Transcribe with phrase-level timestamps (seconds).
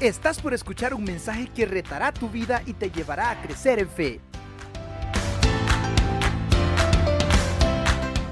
[0.00, 3.90] Estás por escuchar un mensaje que retará tu vida y te llevará a crecer en
[3.90, 4.20] fe.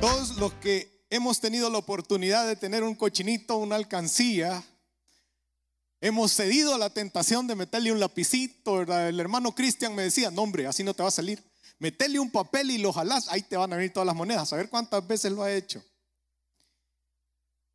[0.00, 4.62] Todos los que hemos tenido la oportunidad de tener un cochinito, una alcancía,
[6.00, 8.82] hemos cedido a la tentación de meterle un lapicito.
[8.82, 11.42] El hermano Cristian me decía, no hombre, así no te va a salir.
[11.80, 14.52] Metele un papel y lo jalás, ahí te van a venir todas las monedas.
[14.52, 15.82] A ver cuántas veces lo ha hecho.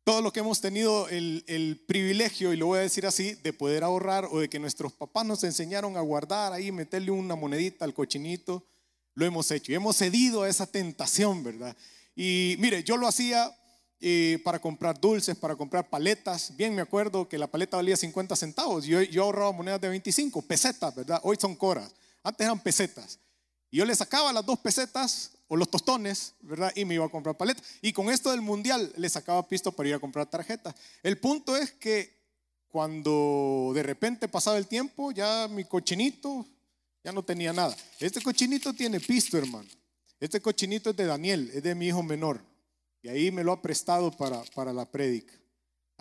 [0.04, 3.84] Todos los que hemos tenido el, privilegio, y lo voy a decir así, de poder
[3.84, 7.94] ahorrar o de que nuestros papás nos enseñaron a guardar ahí, meterle una monedita al
[7.94, 8.66] cochinito,
[9.14, 9.70] lo hemos hecho.
[9.70, 11.76] Y hemos cedido a esa tentación, ¿verdad?
[12.16, 13.56] Y mire, yo lo hacía
[14.00, 16.56] eh, para comprar dulces, para comprar paletas.
[16.56, 18.84] Bien me acuerdo que la paleta valía 50 centavos.
[18.84, 21.20] Yo, yo ahorraba monedas de 25, pesetas, ¿verdad?
[21.22, 21.94] Hoy son coras.
[22.24, 23.20] Antes eran pesetas.
[23.72, 26.70] Y yo le sacaba las dos pesetas o los tostones, ¿verdad?
[26.76, 27.64] Y me iba a comprar paletas.
[27.80, 30.74] Y con esto del mundial le sacaba pisto para ir a comprar tarjetas.
[31.02, 32.20] El punto es que
[32.68, 36.46] cuando de repente pasaba el tiempo, ya mi cochinito
[37.02, 37.74] ya no tenía nada.
[37.98, 39.68] Este cochinito tiene pisto, hermano.
[40.20, 42.44] Este cochinito es de Daniel, es de mi hijo menor.
[43.00, 45.32] Y ahí me lo ha prestado para, para la prédica.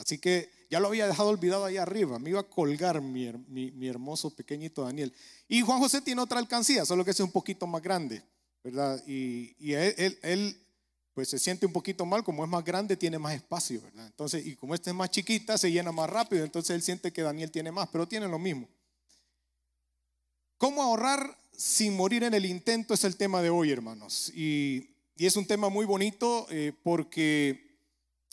[0.01, 2.17] Así que ya lo había dejado olvidado ahí arriba.
[2.17, 5.13] Me iba a colgar mi, hermoso pequeñito Daniel.
[5.47, 8.23] Y Juan José tiene otra alcancía, solo que es un poquito más grande.
[8.63, 9.03] ¿verdad?
[9.07, 10.57] Y, él, él,
[11.13, 14.07] pues se siente un poquito mal, como es más grande, tiene más espacio, ¿verdad?
[14.07, 17.21] Entonces, y como esta es más chiquita, se llena más rápido, entonces él siente que
[17.21, 18.67] Daniel tiene más, pero tiene lo mismo.
[20.57, 22.93] ¿Cómo ahorrar sin morir en el intento?
[22.93, 24.31] Es el tema de hoy, hermanos.
[24.35, 27.70] Y, es un tema muy bonito eh, porque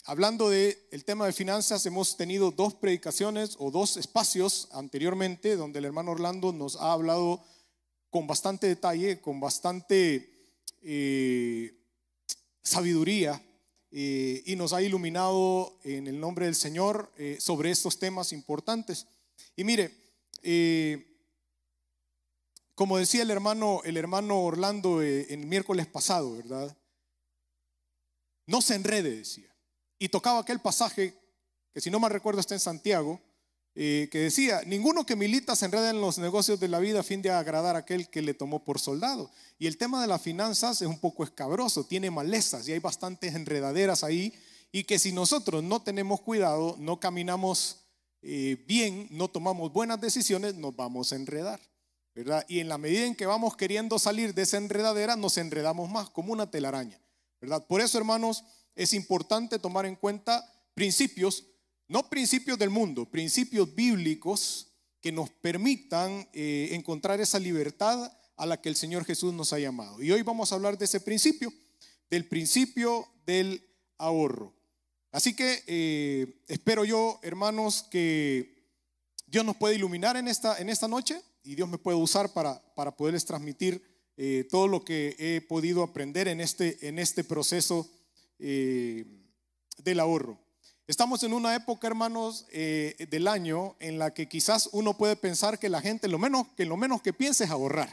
[0.05, 5.79] hablando del el tema de finanzas, hemos tenido dos predicaciones o dos espacios anteriormente donde
[5.79, 7.43] el hermano Orlando nos ha hablado
[8.09, 10.29] con bastante detalle, con bastante
[10.81, 11.75] eh,
[12.61, 13.41] sabiduría
[13.91, 19.07] eh, y nos ha iluminado en el nombre del Señor eh, sobre estos temas importantes.
[19.55, 19.91] Y mire,
[22.75, 26.75] como decía el hermano, el hermano Orlando el miércoles pasado, ¿verdad?
[28.45, 29.48] No se enrede, decía.
[29.99, 31.13] Y tocaba aquel pasaje
[31.73, 33.19] que si no me recuerdo está en Santiago,
[33.75, 37.03] eh, que decía, ninguno que milita se enreda en los negocios de la vida a
[37.03, 39.29] fin de agradar a aquel que le tomó por soldado.
[39.59, 43.35] Y el tema de las finanzas es un poco escabroso, tiene malezas y hay bastantes
[43.35, 44.33] enredaderas ahí
[44.71, 47.77] y que si nosotros no tenemos cuidado, no caminamos
[48.21, 51.59] eh, bien, no tomamos buenas decisiones, nos vamos a enredar.
[52.15, 52.43] ¿verdad?
[52.49, 56.09] Y en la medida en que vamos queriendo salir de esa enredadera, nos enredamos más
[56.09, 56.99] como una telaraña.
[57.39, 57.65] ¿verdad?
[57.65, 58.43] Por eso, hermanos,
[58.79, 61.43] es importante tomar en cuenta principios
[61.89, 64.67] no principios del mundo, principios bíblicos
[65.01, 69.59] que nos permitan eh, encontrar esa libertad a la que el Señor Jesús nos ha
[69.59, 70.01] llamado.
[70.01, 71.51] Y hoy vamos a hablar de ese principio,
[72.09, 73.67] del principio del
[73.97, 74.53] ahorro.
[75.11, 78.55] Así que eh, espero yo, hermanos, que
[79.25, 82.61] Dios nos puede iluminar en esta, en esta noche y Dios me puede usar para,
[82.75, 83.83] para poderles transmitir
[84.15, 87.89] eh, todo lo que he podido aprender en este, en este proceso
[88.39, 90.39] del ahorro.
[90.89, 95.59] Estamos en una época, hermanos, eh, del año en la que quizás uno puede pensar
[95.59, 97.91] que la gente lo menos que lo menos que piensa es ahorrar,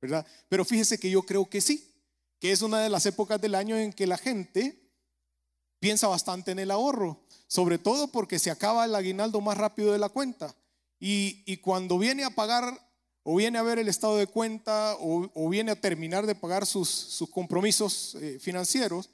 [0.00, 0.26] ¿verdad?
[0.48, 1.92] Pero fíjese que yo creo que sí,
[2.38, 4.80] que es una de las épocas del año en que la gente
[5.80, 9.98] piensa bastante en el ahorro, sobre todo porque se acaba el aguinaldo más rápido de
[9.98, 10.56] la cuenta.
[10.98, 12.90] Y, cuando viene a pagar
[13.22, 16.88] o viene a ver el estado de cuenta o, viene a terminar de pagar sus,
[16.88, 19.10] sus compromisos eh, financieros,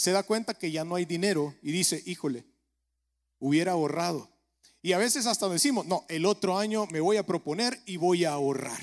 [0.00, 2.46] se da cuenta que ya no hay dinero y dice, híjole,
[3.38, 4.30] hubiera ahorrado.
[4.80, 8.24] Y a veces hasta decimos, no, el otro año me voy a proponer y voy
[8.24, 8.80] a ahorrar,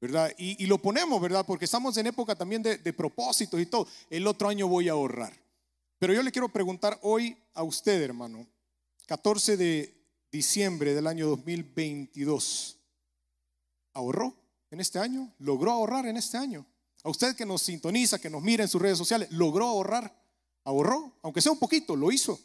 [0.00, 0.32] ¿verdad?
[0.38, 1.44] Y, lo ponemos, ¿verdad?
[1.44, 3.88] Porque estamos en época también de, de propósitos y todo.
[4.08, 5.32] El otro año voy a ahorrar.
[5.98, 8.46] Pero yo le quiero preguntar hoy a usted, hermano,
[9.06, 9.92] 14 de
[10.30, 12.78] diciembre del año 2022,
[13.92, 14.36] ¿ahorró
[14.70, 15.34] en este año?
[15.40, 16.64] ¿Logró ahorrar en este año?
[17.02, 20.23] A usted que nos sintoniza, que nos mira en sus redes sociales, ¿logró ahorrar?
[20.64, 21.12] ¿Ahorró?
[21.22, 22.40] Aunque sea un poquito, lo hizo.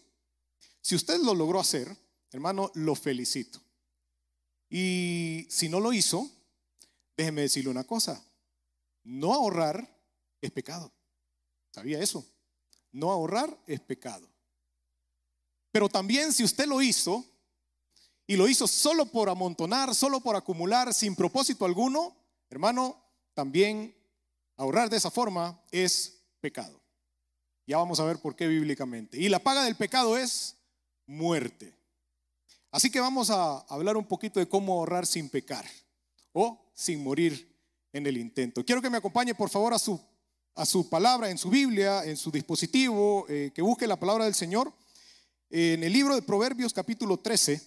[0.82, 1.96] Si usted lo logró hacer,
[2.32, 3.60] hermano, lo felicito.
[4.70, 6.30] Y si no lo hizo,
[7.18, 8.24] déjeme decirle una cosa.
[9.04, 9.98] No ahorrar
[10.42, 10.92] es pecado.
[11.72, 12.26] ¿Sabía eso?
[12.92, 14.28] No ahorrar es pecado.
[15.72, 17.26] Pero también si usted lo hizo
[18.28, 22.16] y lo hizo solo por amontonar, solo por acumular, sin propósito alguno,
[22.50, 23.02] hermano,
[23.34, 23.96] también
[24.56, 26.79] ahorrar de esa forma es pecado.
[27.70, 29.20] Ya vamos a ver por qué bíblicamente.
[29.20, 30.56] Y la paga del pecado es
[31.06, 31.72] muerte.
[32.72, 35.64] Así que vamos a hablar un poquito de cómo ahorrar sin pecar
[36.34, 37.56] o sin morir
[37.94, 38.66] en el intento.
[38.66, 40.02] Quiero que me acompañe por favor a su,
[40.56, 44.34] a su palabra, en su Biblia, en su dispositivo, eh, que busque la palabra del
[44.34, 44.74] Señor.
[45.52, 47.62] En el libro de Proverbios capítulo 13,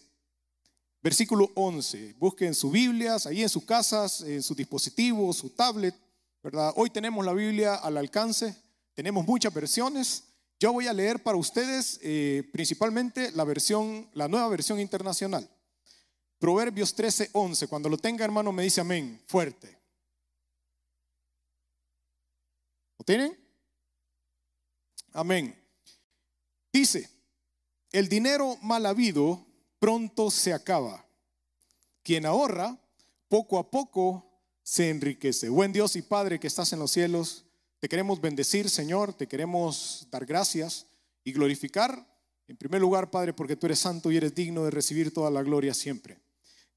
[1.01, 2.17] versículo 11.
[2.19, 5.95] Busquen sus Biblias, ahí en sus casas, en sus dispositivos, su tablet,
[6.43, 6.73] ¿verdad?
[6.75, 8.57] Hoy tenemos la Biblia al alcance,
[8.95, 10.25] tenemos muchas versiones.
[10.59, 15.49] Yo voy a leer para ustedes eh, principalmente la versión, la nueva versión internacional.
[16.39, 17.67] Proverbios 13, 11.
[17.69, 19.79] Cuando lo tenga, hermano, me dice amén, fuerte.
[22.99, 23.37] ¿Lo tienen?
[25.13, 25.57] Amén.
[26.73, 27.09] Dice,
[27.91, 29.45] el dinero mal habido
[29.79, 31.05] pronto se acaba.
[32.03, 32.79] Quien ahorra,
[33.29, 35.49] poco a poco se enriquece.
[35.49, 37.45] Buen Dios y Padre que estás en los cielos,
[37.83, 40.87] te queremos bendecir, Señor, te queremos dar gracias
[41.25, 42.07] y glorificar.
[42.47, 45.43] En primer lugar, Padre, porque tú eres santo y eres digno de recibir toda la
[45.43, 46.21] gloria siempre.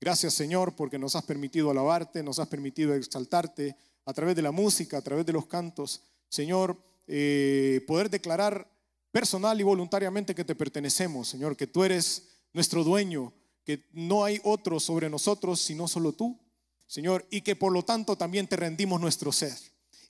[0.01, 4.49] Gracias, Señor, porque nos has permitido alabarte, nos has permitido exaltarte a través de la
[4.49, 6.01] música, a través de los cantos.
[6.27, 6.75] Señor,
[7.05, 8.67] eh, poder declarar
[9.11, 13.31] personal y voluntariamente que te pertenecemos, Señor, que tú eres nuestro dueño,
[13.63, 16.39] que no hay otro sobre nosotros sino solo tú,
[16.87, 19.53] Señor, y que por lo tanto también te rendimos nuestro ser.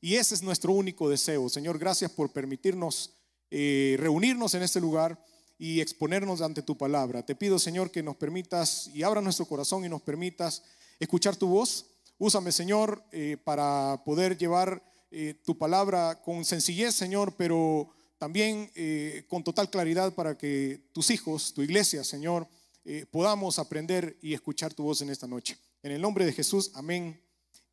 [0.05, 1.49] Y ese es nuestro único deseo.
[1.49, 3.09] Señor, gracias por permitirnos
[3.49, 5.19] eh, reunirnos en este lugar
[5.57, 7.25] y exponernos ante tu palabra.
[7.25, 10.61] Te pido, Señor, que nos permitas y abra nuestro corazón y nos permitas
[10.99, 11.87] escuchar tu voz.
[12.19, 14.79] Úsame, Señor, eh, para poder llevar
[15.09, 18.69] eh, tu palabra con sencillez, Señor, pero también
[19.27, 22.47] con total claridad para que tus hijos, tu iglesia, Señor,
[23.09, 25.57] podamos aprender y escuchar tu voz en esta noche.
[25.81, 27.19] En el nombre de Jesús, amén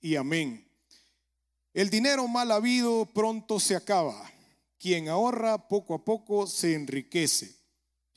[0.01, 0.72] y amén.
[1.75, 4.31] El dinero mal habido pronto se acaba.
[4.79, 7.57] Quien ahorra poco a poco se enriquece.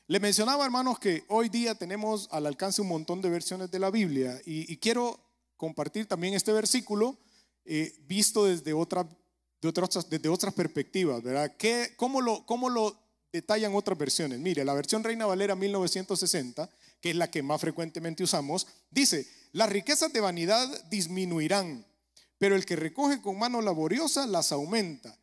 [0.07, 3.89] Le mencionaba, hermanos, que hoy día tenemos al alcance un montón de versiones de la
[3.89, 5.19] Biblia y, quiero
[5.57, 7.17] compartir también este versículo
[7.63, 9.07] eh, visto desde otra
[9.65, 11.55] otras, desde otras perspectivas, ¿verdad?
[11.57, 12.95] ¿Qué, cómo, lo, ¿Cómo lo
[13.31, 14.39] detallan otras versiones?
[14.39, 16.69] Mire, la versión Reina Valera 1960,
[17.01, 21.85] que es la que más frecuentemente usamos, dice, las riquezas de vanidad disminuirán,
[22.45, 25.17] pero el que recoge con mano laboriosa las aumenta.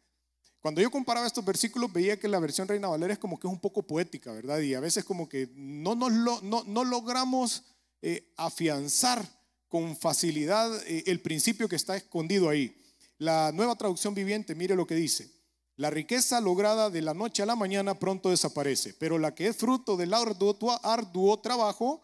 [0.60, 3.52] Cuando yo comparaba estos versículos veía que la versión Reina Valera es como que es
[3.52, 4.58] un poco poética, ¿verdad?
[4.58, 7.62] Y a veces como que no, nos lo, no, no logramos
[8.00, 9.24] eh, afianzar
[9.68, 12.76] con facilidad eh, el principio que está escondido ahí.
[13.18, 15.30] La nueva traducción viviente, mire lo que dice.
[15.76, 19.56] La riqueza lograda de la noche a la mañana pronto desaparece, pero la que es
[19.56, 22.02] fruto del arduo, trabajo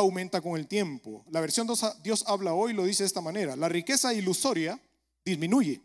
[0.00, 1.24] aumenta con el tiempo.
[1.30, 1.68] La versión
[2.02, 3.56] Dios habla hoy lo dice de esta manera.
[3.56, 4.80] La riqueza ilusoria
[5.24, 5.80] disminuye.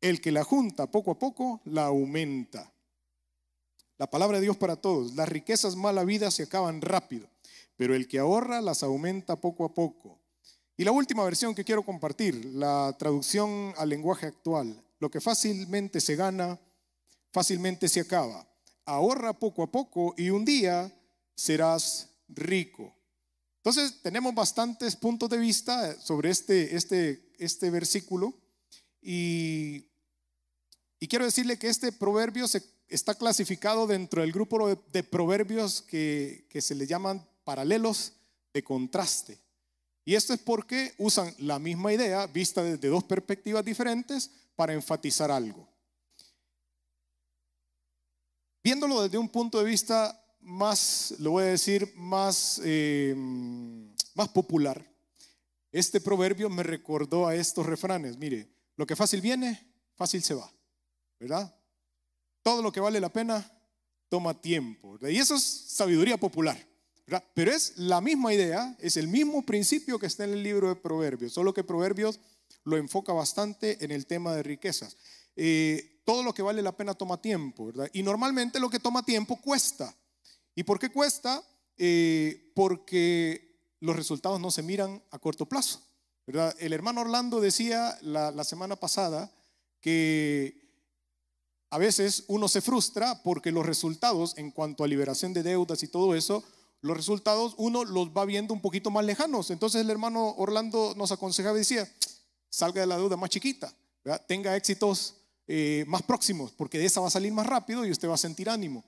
[0.00, 2.72] El que la junta poco a poco la aumenta.
[3.98, 5.14] La palabra de Dios para todos.
[5.14, 7.28] Las riquezas mala vida se acaban rápido,
[7.76, 10.18] pero el que ahorra las aumenta poco a poco.
[10.76, 14.82] Y la última versión que quiero compartir, la traducción al lenguaje actual.
[14.98, 16.58] Lo que fácilmente se gana,
[17.32, 18.46] fácilmente se acaba.
[18.84, 20.92] Ahorra poco a poco y un día
[21.34, 22.95] serás rico.
[23.66, 28.32] Entonces tenemos bastantes puntos de vista sobre este, este, este versículo
[29.02, 29.88] y,
[31.08, 36.62] quiero decirle que este proverbio se, está clasificado dentro del grupo de, proverbios que, que
[36.62, 38.12] se le llaman paralelos
[38.54, 39.36] de contraste.
[40.04, 45.32] Y esto es porque usan la misma idea vista desde dos perspectivas diferentes para enfatizar
[45.32, 45.68] algo.
[48.62, 53.14] Viéndolo desde un punto de vista más, lo voy a decir, más, eh,
[54.14, 54.84] más popular,
[55.72, 58.16] este proverbio me recordó a estos refranes.
[58.16, 59.60] Mire, lo que fácil viene,
[59.96, 60.50] fácil se va,
[61.18, 61.54] ¿verdad?
[62.42, 63.52] Todo lo que vale la pena
[64.08, 64.98] toma tiempo.
[65.08, 66.56] Y eso es sabiduría popular.
[67.34, 70.76] Pero es la misma idea, es el mismo principio que está en el libro de
[70.76, 72.20] Proverbios, solo que Proverbios
[72.64, 74.96] lo enfoca bastante en el tema de riquezas.
[75.36, 77.90] Eh, todo lo que vale la pena toma tiempo, ¿verdad?
[77.92, 79.94] Y normalmente lo que toma tiempo cuesta.
[80.56, 81.44] ¿Y por qué cuesta?
[81.78, 85.80] Eh, porque los resultados no se miran a corto plazo.
[86.58, 89.30] El hermano Orlando decía la, la semana pasada
[89.80, 90.66] que
[91.70, 95.88] a veces uno se frustra porque los resultados en cuanto a liberación de deudas y
[95.88, 96.42] todo eso
[96.86, 99.50] los resultados uno los va viendo un poquito más lejanos.
[99.50, 101.90] Entonces el hermano Orlando nos aconsejaba y decía,
[102.48, 103.72] salga de la deuda más chiquita,
[104.26, 108.08] tenga éxitos eh, más próximos, porque de esa va a salir más rápido y usted
[108.08, 108.84] va a sentir ánimo.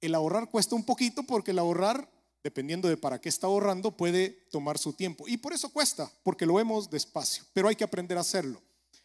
[0.00, 2.10] El ahorrar cuesta un poquito porque el ahorrar,
[2.42, 5.26] dependiendo de para qué está ahorrando, puede tomar su tiempo.
[5.26, 8.62] Y por eso cuesta, porque lo vemos despacio, pero hay que aprender a hacerlo.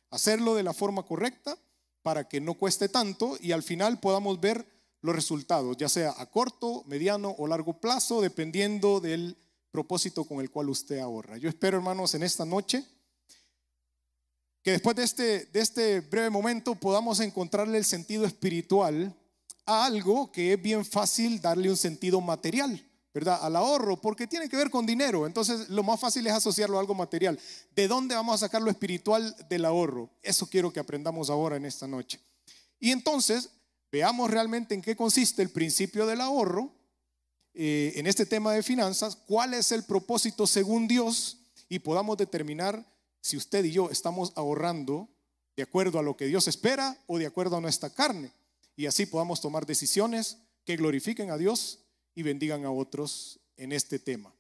[0.10, 1.58] Hacerlo de la forma correcta
[2.02, 4.66] para que no cueste tanto y al final podamos ver
[5.02, 9.36] los resultados, ya sea a corto, mediano o largo plazo, dependiendo del
[9.72, 11.38] propósito con el cual usted ahorra.
[11.38, 12.86] Yo espero, hermanos, en esta noche
[14.64, 19.16] que después de este, de este breve momento podamos encontrarle el sentido espiritual
[19.66, 23.40] a algo que es bien fácil darle un sentido material, ¿verdad?
[23.42, 25.26] Al ahorro, porque tiene que ver con dinero.
[25.26, 27.40] Entonces, lo más fácil es asociarlo a algo material.
[27.76, 30.10] ¿De dónde vamos a sacar lo espiritual del ahorro?
[30.22, 32.20] Eso quiero que aprendamos ahora en esta noche.
[32.80, 33.50] Y entonces,
[33.92, 36.74] veamos realmente en qué consiste el principio del ahorro
[37.54, 41.38] eh, en este tema de finanzas, cuál es el propósito según Dios
[41.68, 42.86] y podamos determinar
[43.20, 45.10] si usted y yo estamos ahorrando
[45.56, 48.32] de acuerdo a lo que Dios espera o de acuerdo a nuestra carne.
[48.82, 51.86] Y así podamos tomar decisiones que glorifiquen a Dios
[52.16, 54.34] y bendigan a otros en este tema.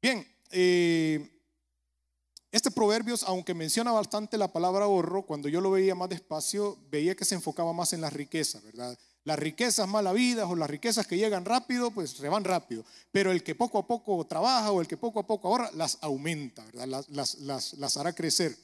[0.00, 1.28] Bien, eh,
[2.52, 7.16] este proverbios, aunque menciona bastante la palabra ahorro, cuando yo lo veía más despacio, veía
[7.16, 8.96] que se enfocaba más en la riqueza, ¿verdad?
[9.24, 12.84] Las riquezas mala vida o las riquezas que llegan rápido, pues se van rápido.
[13.10, 15.98] Pero el que poco a poco trabaja o el que poco a poco ahorra, las
[16.02, 17.04] aumenta, ¿verdad?
[17.08, 18.56] Las, las, las hará crecer.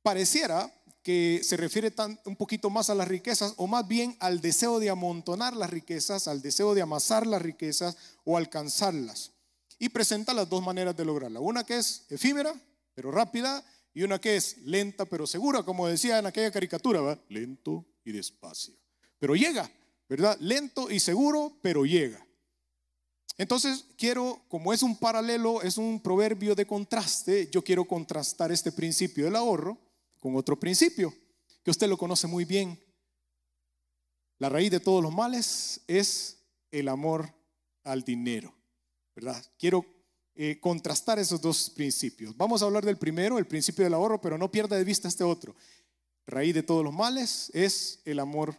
[0.00, 1.92] Pareciera que se refiere
[2.24, 6.28] un poquito más a las riquezas o más bien al deseo de amontonar las riquezas,
[6.28, 9.32] al deseo de amasar las riquezas o alcanzarlas.
[9.78, 11.40] Y presenta las dos maneras de lograrla.
[11.40, 12.54] Una que es efímera,
[12.94, 13.64] pero rápida,
[13.94, 17.18] y una que es lenta, pero segura, como decía en aquella caricatura, ¿va?
[17.28, 18.74] lento y despacio.
[19.18, 19.70] Pero llega,
[20.08, 20.36] ¿verdad?
[20.40, 22.24] Lento y seguro, pero llega.
[23.38, 28.70] Entonces quiero, como es un paralelo, es un proverbio de contraste, yo quiero contrastar este
[28.70, 29.78] principio del ahorro
[30.20, 31.12] con otro principio,
[31.64, 32.78] que usted lo conoce muy bien.
[34.38, 36.38] La raíz de todos los males es
[36.70, 37.34] el amor
[37.82, 38.54] al dinero,
[39.14, 39.44] ¿verdad?
[39.58, 39.84] Quiero
[40.34, 42.36] eh, contrastar esos dos principios.
[42.36, 45.24] Vamos a hablar del primero, el principio del ahorro, pero no pierda de vista este
[45.24, 45.54] otro.
[46.26, 48.56] Raíz de todos los males es el amor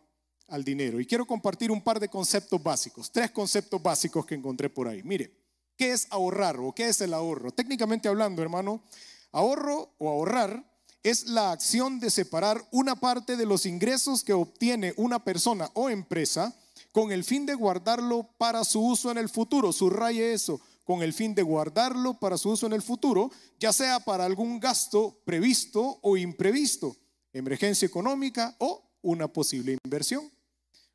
[0.47, 0.99] al dinero.
[0.99, 5.01] Y quiero compartir un par de conceptos básicos, tres conceptos básicos que encontré por ahí.
[5.03, 5.31] Mire,
[5.77, 7.51] ¿qué es ahorrar o qué es el ahorro?
[7.51, 8.83] Técnicamente hablando, hermano,
[9.31, 10.70] ahorro o ahorrar
[11.03, 15.89] es la acción de separar una parte de los ingresos que obtiene una persona o
[15.89, 16.55] empresa
[16.91, 19.71] con el fin de guardarlo para su uso en el futuro.
[19.71, 23.99] Subraye eso, con el fin de guardarlo para su uso en el futuro, ya sea
[23.99, 26.95] para algún gasto previsto o imprevisto,
[27.33, 30.29] emergencia económica o una posible inversión.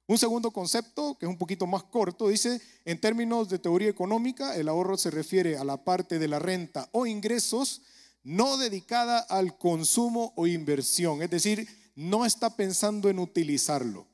[0.09, 4.55] Un segundo concepto, que es un poquito más corto, dice, en términos de teoría económica,
[4.55, 7.83] el ahorro se refiere a la parte de la renta o ingresos
[8.27, 14.05] no dedicada al consumo o inversión, es decir, no está pensando en utilizarlo.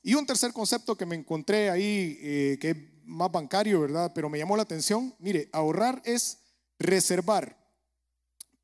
[0.00, 4.12] Y un tercer concepto que me encontré ahí, eh, que es más bancario, ¿verdad?
[4.14, 6.38] Pero me llamó la atención, mire, ahorrar es
[6.78, 7.58] reservar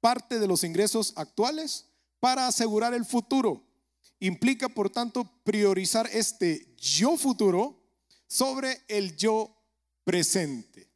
[0.00, 1.87] parte de los ingresos actuales
[2.21, 3.67] para asegurar el futuro.
[4.21, 7.83] Implica, por tanto, priorizar este yo futuro
[8.29, 9.57] sobre el yo
[10.05, 10.88] presente,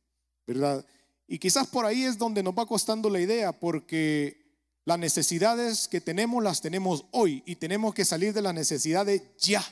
[0.47, 0.87] ¿verdad?
[1.33, 6.01] Y quizás por ahí es donde nos va costando la idea, porque las necesidades que
[6.01, 9.65] tenemos las tenemos hoy y tenemos que salir de las necesidades ya,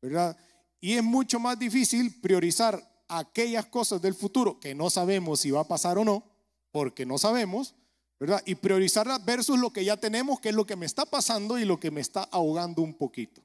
[0.00, 0.36] ¿verdad?
[0.80, 5.62] Y es mucho más difícil priorizar aquellas cosas del futuro que no sabemos si va
[5.62, 6.22] a pasar o no,
[6.70, 7.74] porque no sabemos,
[8.20, 8.40] ¿verdad?
[8.46, 11.64] Y priorizarlas versus lo que ya tenemos, que es lo que me está pasando y
[11.64, 13.42] lo que me está ahogando un poquito.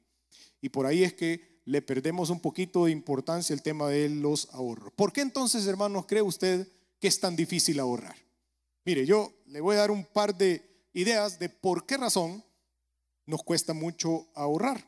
[0.62, 4.50] Y por ahí es que le perdemos un poquito de importancia el tema de los
[4.54, 4.94] ahorros.
[4.96, 6.68] ¿Por qué entonces, hermanos, cree usted?
[7.00, 8.16] Que es tan difícil ahorrar.
[8.86, 12.44] Mire, yo le voy a dar un par de ideas de por qué razón
[13.26, 14.84] nos cuesta mucho ahorrar.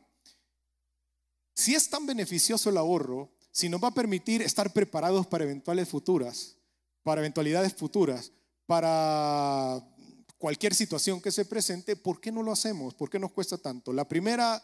[1.53, 5.87] Si es tan beneficioso el ahorro, si nos va a permitir estar preparados para eventuales
[5.87, 6.57] futuras,
[7.03, 8.31] para eventualidades futuras,
[8.65, 9.85] para
[10.37, 12.95] cualquier situación que se presente, ¿por qué no lo hacemos?
[12.95, 13.93] ¿Por qué nos cuesta tanto?
[13.93, 14.63] La primera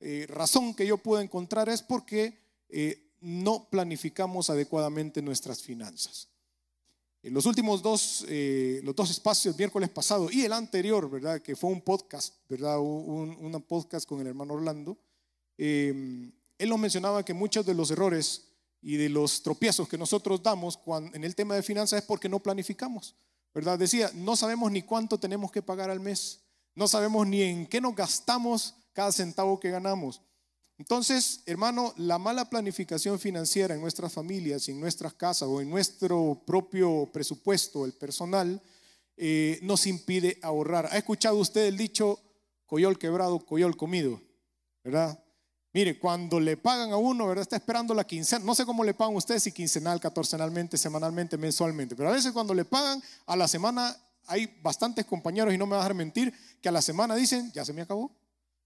[0.00, 2.38] eh, razón que yo puedo encontrar es porque
[2.68, 6.28] eh, no planificamos adecuadamente nuestras finanzas.
[7.22, 11.42] En los últimos dos, eh, los dos espacios, el miércoles pasado y el anterior, ¿verdad?
[11.42, 12.78] Que fue un podcast, ¿verdad?
[12.78, 14.96] Un, podcast con el hermano Orlando.
[15.56, 18.48] Eh, él nos mencionaba que muchos de los errores
[18.80, 20.78] y de los tropiezos que nosotros damos
[21.12, 23.16] en el tema de finanzas es porque no planificamos,
[23.52, 23.78] ¿verdad?
[23.78, 26.40] Decía, no sabemos ni cuánto tenemos que pagar al mes,
[26.74, 30.22] no sabemos ni en qué nos gastamos cada centavo que ganamos.
[30.78, 36.40] Entonces, hermano, la mala planificación financiera en nuestras familias, en nuestras casas o en nuestro
[36.46, 38.62] propio presupuesto, el personal,
[39.16, 40.86] eh, nos impide ahorrar.
[40.86, 42.20] ¿Ha escuchado usted el dicho
[42.66, 44.22] coyol quebrado, coyol comido?
[44.84, 45.20] ¿Verdad?
[45.72, 47.42] Mire, cuando le pagan a uno, ¿verdad?
[47.42, 48.44] Está esperando la quincena.
[48.44, 51.96] No sé cómo le pagan ustedes, si quincenal, catorcenalmente, semanalmente, mensualmente.
[51.96, 55.72] Pero a veces cuando le pagan a la semana, hay bastantes compañeros, y no me
[55.72, 56.32] va a dejar mentir,
[56.62, 58.12] que a la semana dicen, ya se me acabó.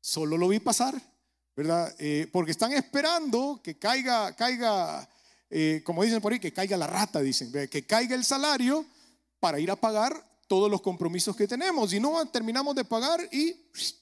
[0.00, 0.94] Solo lo vi pasar.
[1.56, 1.94] ¿Verdad?
[1.98, 5.08] Eh, porque están esperando que caiga, caiga
[5.54, 8.86] eh, como dicen por ahí, que caiga la rata, dicen, que caiga el salario
[9.38, 11.92] para ir a pagar todos los compromisos que tenemos.
[11.92, 13.56] Y no terminamos de pagar y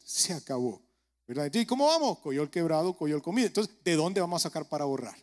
[0.04, 0.80] se acabó.
[1.26, 1.52] ¿verdad?
[1.52, 2.18] ¿Y cómo vamos?
[2.20, 3.48] Coyol quebrado, coyol comido.
[3.48, 5.16] Entonces, ¿de dónde vamos a sacar para ahorrar?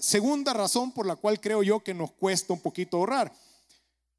[0.00, 3.30] Segunda razón por la cual creo yo que nos cuesta un poquito ahorrar.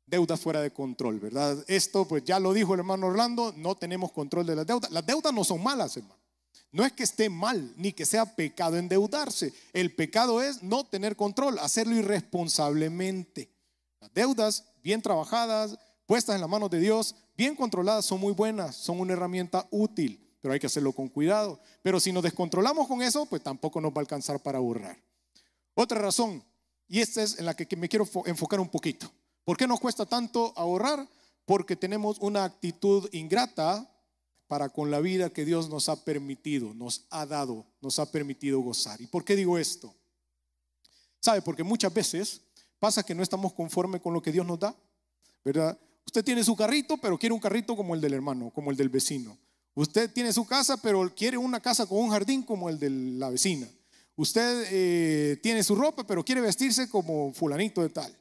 [0.06, 1.64] Deuda fuera de control, ¿verdad?
[1.68, 4.92] Esto, pues ya lo dijo el hermano Orlando, no tenemos control de las deudas.
[4.92, 6.21] Las deudas no son malas, hermano.
[6.72, 9.54] No es que esté mal, ni que sea pecado endeudarse.
[9.74, 13.52] El pecado es no tener control, hacerlo irresponsablemente.
[14.00, 18.76] Las deudas bien trabajadas, puestas en las manos de Dios, bien controladas, son muy buenas,
[18.76, 21.60] son una herramienta útil, pero hay que hacerlo con cuidado.
[21.84, 24.98] Pero si nos descontrolamos con eso, pues tampoco nos va a alcanzar para ahorrar.
[25.74, 26.44] Otra razón,
[26.88, 29.12] y esta es en la que me quiero enfocar un poquito.
[29.44, 31.08] ¿Por qué nos cuesta tanto ahorrar?
[31.46, 33.91] Porque tenemos una actitud ingrata
[34.52, 38.60] para con la vida que Dios nos ha permitido, nos ha dado, nos ha permitido
[38.60, 39.00] gozar.
[39.00, 39.96] ¿Y por qué digo esto?
[41.22, 41.42] ¿Sabe?
[41.42, 42.42] Porque muchas veces
[42.78, 44.76] pasa que no estamos conformes con lo que Dios nos da,
[45.46, 45.80] ¿verdad?
[46.06, 48.90] Usted tiene su carrito, pero quiere un carrito como el del hermano, como el del
[48.90, 49.38] vecino.
[49.74, 53.30] Usted tiene su casa, pero quiere una casa con un jardín como el de la
[53.30, 53.70] vecina.
[54.18, 58.14] Usted eh, tiene su ropa, pero quiere vestirse como fulanito de tal,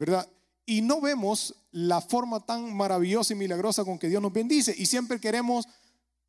[0.00, 0.28] ¿verdad?
[0.64, 4.74] Y no vemos la forma tan maravillosa y milagrosa con que Dios nos bendice.
[4.78, 5.68] Y siempre queremos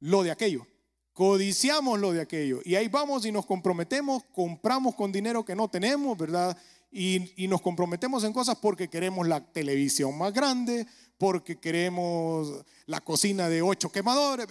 [0.01, 0.67] lo de aquello.
[1.13, 2.59] Codiciamos lo de aquello.
[2.65, 6.57] Y ahí vamos y nos comprometemos, compramos con dinero que no tenemos, ¿verdad?
[6.91, 10.85] Y, nos comprometemos en cosas porque queremos la televisión más grande,
[11.17, 14.47] porque queremos la cocina de ocho quemadores.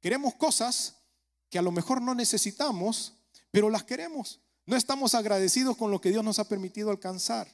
[0.00, 0.96] Queremos cosas
[1.50, 3.12] que a lo mejor no necesitamos,
[3.50, 4.40] pero las queremos.
[4.64, 7.46] No estamos agradecidos con lo que Dios nos ha permitido alcanzar,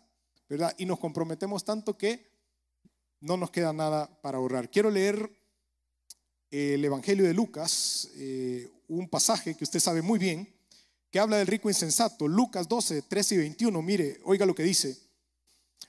[0.48, 0.72] ¿verdad?
[0.78, 2.35] Y nos comprometemos tanto que
[3.20, 4.70] no nos queda nada para ahorrar.
[4.70, 5.30] Quiero leer
[6.50, 10.52] eh, el Evangelio de Lucas, eh, un pasaje que usted sabe muy bien,
[11.10, 12.28] que habla del rico insensato.
[12.28, 13.82] Lucas 12, 13 y 21.
[13.82, 14.98] Mire, oiga lo que dice.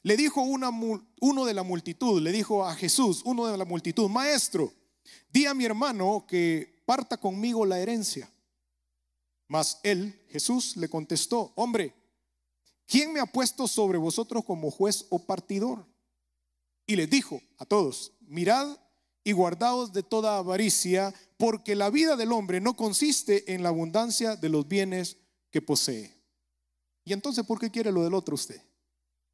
[0.04, 4.72] Le dijo uno de la multitud, le dijo a Jesús, uno de la multitud, maestro,
[5.30, 8.32] di a mi hermano que parta conmigo la herencia.
[9.48, 11.94] Mas él, Jesús, le contestó, hombre,
[12.86, 15.86] ¿quién me ha puesto sobre vosotros como juez o partidor?
[16.88, 18.78] Y les dijo a todos, mirad
[19.24, 24.38] y guardaos de toda avaricia, porque la vida del hombre no consiste en la abundancia
[24.38, 25.18] de los bienes
[25.52, 26.16] que posee.
[27.04, 28.62] Y entonces, ¿por qué quiere lo del otro usted?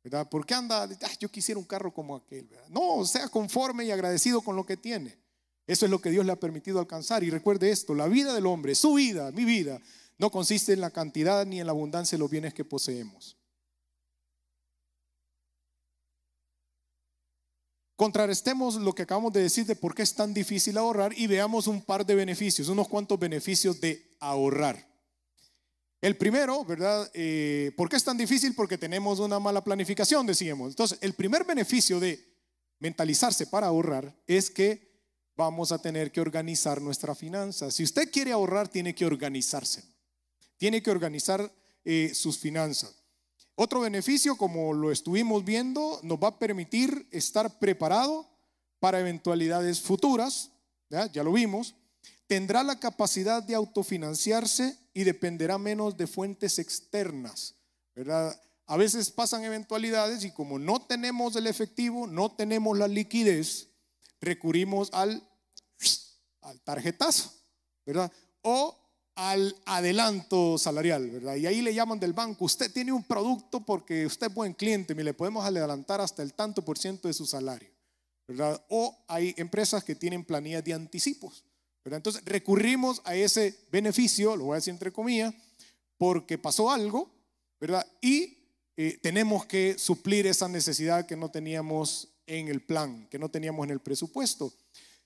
[0.03, 0.27] ¿Verdad?
[0.27, 0.89] ¿Por qué anda,
[1.19, 2.49] yo quisiera un carro como aquel?
[2.69, 5.17] No, sea conforme y agradecido con lo que tiene.
[5.65, 7.23] Eso es lo que Dios le ha permitido alcanzar.
[7.23, 9.79] Y recuerde esto, la vida del hombre, su vida, mi vida,
[10.17, 13.37] no consiste en la cantidad ni en la abundancia de los bienes que poseemos.
[17.95, 21.67] Contrarrestemos lo que acabamos de decir de por qué es tan difícil ahorrar y veamos
[21.67, 24.93] un par de beneficios, unos cuantos beneficios de ahorrar.
[26.01, 27.10] El primero, ¿verdad?
[27.13, 28.56] Eh, ¿Por qué es tan difícil?
[28.56, 30.69] Porque tenemos una mala planificación, decíamos.
[30.71, 32.19] Entonces, el primer beneficio de
[32.79, 34.91] mentalizarse para ahorrar es que
[35.36, 37.71] vamos a tener que organizar nuestra finanza.
[37.71, 39.84] Si usted quiere ahorrar, tiene que organizarse.
[40.58, 41.49] Tiene que organizar
[41.86, 43.02] eh, sus finanzas.
[43.55, 48.27] Otro beneficio, como lo estuvimos viendo, nos va a permitir estar preparado
[48.79, 50.51] para eventualidades futuras,
[50.89, 51.07] ¿ya?
[51.23, 51.75] lo vimos.
[52.25, 57.55] Tendrá la capacidad de autofinanciarse y dependerá menos de fuentes externas,
[57.95, 58.39] ¿verdad?
[58.65, 63.69] A veces pasan eventualidades y como no tenemos el efectivo, no tenemos la liquidez,
[64.19, 65.21] recurrimos al,
[66.41, 67.31] al tarjetazo,
[67.85, 68.11] ¿verdad?
[68.41, 68.83] O
[69.15, 71.21] al adelanto salarial.
[71.38, 74.93] Y ahí le llaman del banco, usted tiene un producto porque usted es buen cliente,
[74.93, 77.69] y le podemos adelantar hasta el tanto por ciento de su salario,
[78.28, 78.63] ¿verdad?
[78.69, 81.43] O hay empresas que tienen planillas de anticipos,
[81.84, 81.97] ¿verdad?
[81.97, 85.34] Entonces recurrimos a ese beneficio, lo voy a decir entre comillas,
[85.97, 87.10] porque pasó algo,
[87.60, 87.86] ¿verdad?
[88.02, 88.38] Y
[88.76, 93.65] eh, tenemos que suplir esa necesidad que no teníamos en el plan, que no teníamos
[93.65, 94.52] en el presupuesto.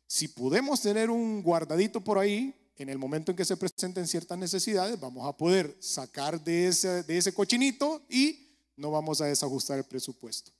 [0.07, 4.37] Si podemos tener un guardadito por ahí, en el momento en que se presenten ciertas
[4.37, 10.51] necesidades, vamos a poder sacar de ese, cochinito y no vamos a desajustar el presupuesto.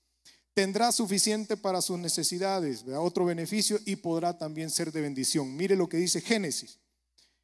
[0.54, 5.56] Tendrá suficiente para sus necesidades, otro beneficio y podrá también ser de bendición.
[5.56, 6.80] Mire lo que dice Génesis.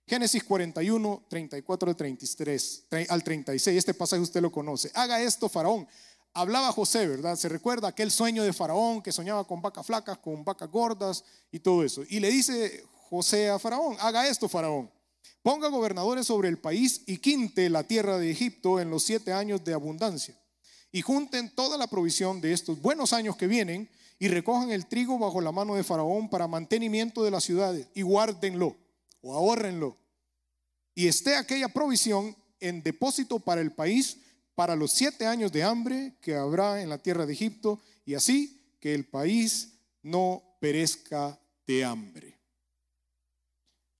[0.07, 3.77] Génesis 41, 34 al 33, al 36.
[3.77, 4.91] Este pasaje usted lo conoce.
[4.95, 5.87] Haga esto, Faraón.
[6.33, 7.35] Hablaba José, ¿verdad?
[7.35, 11.59] Se recuerda aquel sueño de Faraón que soñaba con vacas flacas, con vacas gordas y
[11.59, 12.03] todo eso.
[12.09, 14.89] Y le dice José a Faraón, haga esto Faraón,
[15.43, 19.63] ponga gobernadores sobre el país y quinte la tierra de Egipto en los siete años
[19.63, 20.35] de abundancia.
[20.91, 25.19] Y junten toda la provisión de estos buenos años que vienen y recojan el trigo
[25.19, 28.75] bajo la mano de Faraón para mantenimiento de las ciudades y guárdenlo
[29.21, 29.95] o ahorrenlo.
[30.95, 34.17] Y esté aquella provisión en depósito para el país
[34.55, 38.59] para los siete años de hambre que habrá en la tierra de Egipto y así
[38.79, 42.32] que el país no perezca de hambre.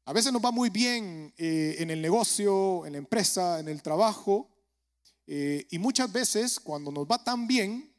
[0.06, 3.82] A veces nos va muy bien eh, en el negocio, en la empresa, en el
[3.82, 4.50] trabajo,
[5.26, 7.89] Eh, y muchas veces, cuando nos va tan bien,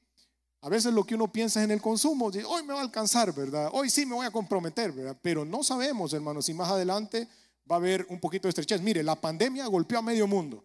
[0.61, 2.31] a veces lo que uno piensa es en el consumo.
[2.31, 3.71] Dice, hoy me va a alcanzar, ¿verdad?
[3.73, 5.17] Hoy sí me voy a comprometer, ¿verdad?
[5.23, 7.27] Pero no sabemos, hermanos, si más adelante
[7.71, 8.83] va a haber un poquito de estrechez.
[8.83, 10.65] Mire, la pandemia golpeó a medio mundo.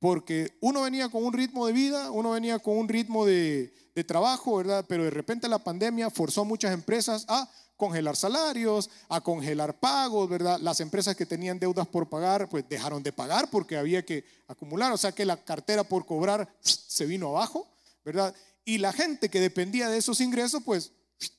[0.00, 4.02] Porque uno venía con un ritmo de vida, uno venía con un ritmo de, de
[4.02, 4.84] trabajo, ¿verdad?
[4.88, 7.48] Pero de repente la pandemia forzó a muchas empresas a
[7.82, 10.60] congelar salarios, a congelar pagos, ¿verdad?
[10.60, 14.92] Las empresas que tenían deudas por pagar, pues dejaron de pagar porque había que acumular,
[14.92, 17.68] o sea que la cartera por cobrar se vino abajo,
[18.04, 18.32] ¿verdad?
[18.64, 20.92] Y la gente que dependía de esos ingresos, pues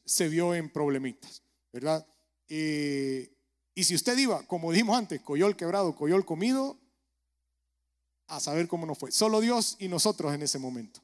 [0.03, 2.05] se vio en problemitas, ¿verdad?
[2.49, 3.33] Eh,
[3.73, 6.77] y si usted iba, como dijimos antes, coyol quebrado, coyol comido,
[8.27, 9.13] a saber cómo nos fue.
[9.13, 10.99] Solo Dios y nosotros en ese momento,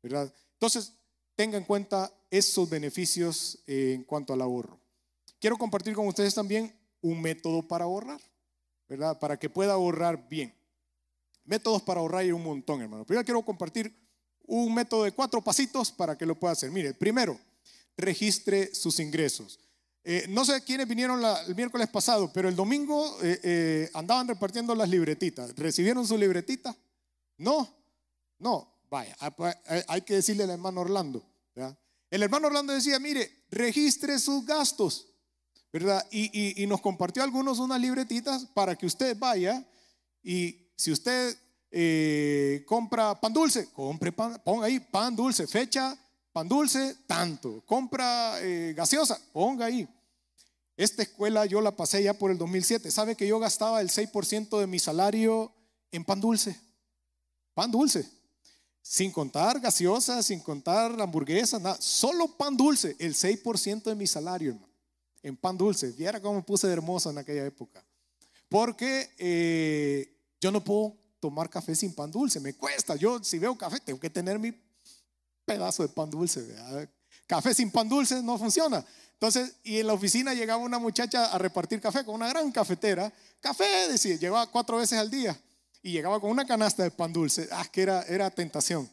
[0.00, 0.32] ¿verdad?
[0.52, 0.92] Entonces,
[1.34, 4.78] tenga en cuenta esos beneficios eh, en cuanto al ahorro.
[5.38, 8.20] Quiero compartir con ustedes también un método para ahorrar,
[8.88, 9.18] ¿verdad?
[9.18, 10.54] Para que pueda ahorrar bien.
[11.44, 13.04] Métodos para ahorrar hay un montón, hermano.
[13.04, 13.94] Primero quiero compartir
[14.46, 16.70] un método de cuatro pasitos para que lo pueda hacer.
[16.70, 17.38] Mire, primero,
[17.96, 19.60] registre sus ingresos.
[20.02, 24.88] Eh, no sé quiénes vinieron el miércoles pasado, pero el domingo eh, andaban repartiendo las
[24.88, 25.54] libretitas.
[25.56, 26.76] ¿Recibieron su libretita?
[27.38, 27.68] No,
[28.38, 28.72] no.
[28.88, 29.16] Vaya,
[29.88, 31.24] hay que decirle al hermano Orlando.
[32.10, 35.08] El hermano Orlando decía, mire, registre sus gastos,
[35.72, 36.06] ¿verdad?
[36.10, 39.66] Y, nos compartió algunos unas libretitas para que usted vaya
[40.22, 41.36] y si usted
[41.70, 45.96] eh, compra pan dulce, compre pan, ponga ahí pan dulce, fecha,
[46.32, 47.62] pan dulce, tanto.
[47.66, 49.88] Compra eh, gaseosa, ponga ahí.
[50.76, 52.90] Esta escuela yo la pasé ya por el 2007.
[52.90, 55.52] ¿Sabe que yo gastaba el 6% de mi salario
[55.90, 56.60] en pan dulce?
[57.54, 58.15] Pan dulce.
[58.88, 61.76] Sin contar gaseosa, sin contar hamburguesas, nada.
[61.80, 64.72] Solo pan dulce, el 6% de mi salario, hermano.
[65.24, 65.90] En pan dulce.
[65.90, 67.84] Viera cómo me puse de hermoso en aquella época.
[68.48, 72.38] Porque eh, yo no puedo tomar café sin pan dulce.
[72.38, 72.94] Me cuesta.
[72.94, 74.54] Yo, si veo café, tengo que tener mi
[75.44, 76.46] pedazo de pan dulce.
[77.26, 78.86] Café sin pan dulce no funciona.
[79.14, 83.12] Entonces, y en la oficina llegaba una muchacha a repartir café con una gran cafetera.
[83.40, 85.36] Café, decía, llevaba cuatro veces al día
[85.86, 87.48] y llegaba con una canasta de pan dulce.
[87.52, 88.90] Ah, que era, era tentación.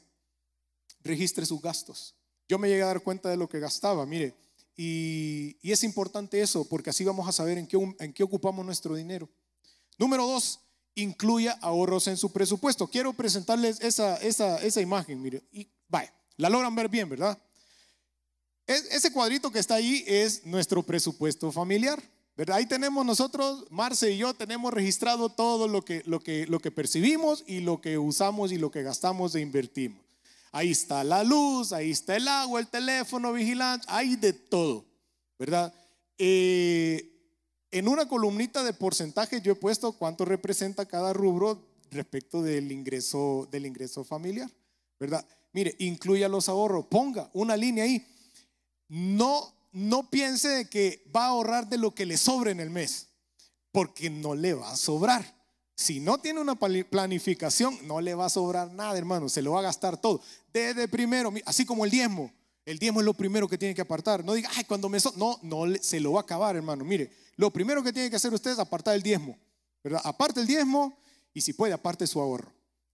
[1.04, 2.14] Registre sus gastos.
[2.48, 4.36] Yo me llegué a dar cuenta de lo que gastaba, mire.
[4.78, 8.94] Y, es importante eso, porque así vamos a saber en qué, en qué ocupamos nuestro
[8.94, 9.28] dinero.
[9.98, 10.60] Número dos,
[10.94, 12.86] incluya ahorros en su presupuesto.
[12.86, 15.42] Quiero presentarles esa, esa, esa imagen, mire.
[15.52, 17.42] Y vaya, la logran ver bien, ¿verdad?
[18.68, 22.02] ese cuadrito que está ahí es nuestro presupuesto familiar.
[22.52, 26.72] Ahí tenemos nosotros, Marce y yo, tenemos registrado todo lo que, lo, que, lo que
[26.72, 30.04] percibimos y lo que usamos y lo que gastamos e invertimos.
[30.52, 34.86] Ahí está la luz, ahí está el agua, el teléfono, vigilante, hay de todo,
[35.38, 35.74] ¿verdad?
[36.18, 37.12] Eh,
[37.72, 41.60] en una columnita de porcentaje yo he puesto cuánto representa cada rubro
[41.92, 44.50] respecto del ingreso, del ingreso familiar,
[45.00, 45.26] ¿verdad?
[45.54, 48.04] Mire, incluya los ahorros, ponga una línea ahí.
[48.90, 53.10] No no piense que va a ahorrar de lo que le sobre en el mes,
[53.72, 55.44] porque no le va a sobrar.
[55.76, 59.60] Si no tiene una planificación, no le va a sobrar nada, hermano, se lo va
[59.60, 60.22] a gastar todo.
[60.54, 62.32] Desde primero, así como el diezmo.
[62.66, 64.24] El diezmo es lo primero que tiene que apartar.
[64.24, 65.00] No diga, ay, cuando me...
[65.00, 66.86] So no, no, se lo va a acabar, hermano.
[66.86, 69.38] Mire, lo primero que tiene que hacer usted es apartar el diezmo.
[69.84, 70.02] ¿verdad?
[70.04, 70.98] Aparte el diezmo
[71.34, 72.54] y si puede, aparte su ahorro.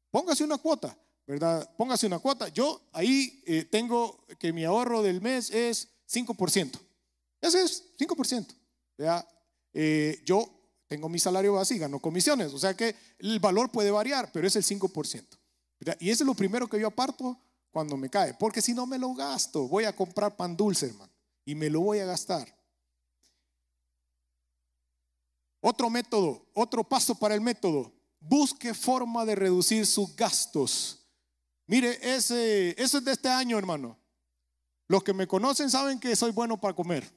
[0.10, 1.70] Póngase una cuota, ¿verdad?
[1.78, 2.48] Póngase una cuota.
[2.48, 6.80] Yo ahí eh, tengo que mi ahorro del mes es 5%.
[7.42, 8.56] Ese es 5%.
[9.74, 10.48] Eh, yo
[10.88, 12.54] tengo mi salario base y gano comisiones.
[12.54, 15.26] O sea que el valor puede variar, pero es el 5%.
[16.00, 17.40] Y ese es lo primero que yo aparto
[17.72, 18.34] cuando me cae.
[18.34, 21.12] Porque si no me lo gasto, voy a comprar pan dulce, hermano.
[21.46, 22.48] Y me lo voy a gastar.
[25.62, 27.94] Otro método, otro paso para el método.
[28.20, 31.06] Busque forma de reducir sus gastos.
[31.68, 33.99] Mire, ese, eso es de este año, hermano.
[34.90, 37.08] Los que me conocen saben que soy bueno para comer,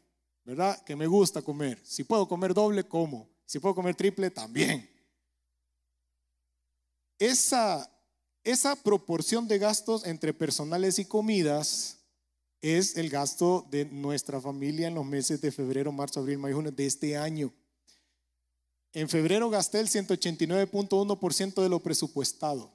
[0.45, 0.81] ¿verdad?
[0.85, 1.81] Que me gusta comer.
[1.83, 3.31] Si puedo comer doble, como.
[3.47, 4.89] Si puedo comer triple, también.
[7.19, 7.91] Esa,
[8.45, 11.97] esa proporción de gastos entre personales y comidas
[12.61, 16.73] es el gasto de nuestra familia en los meses de febrero, marzo, abril, mayo, junio
[16.73, 17.55] de este año.
[18.93, 22.71] En febrero gasté el 189.1% de lo presupuestado.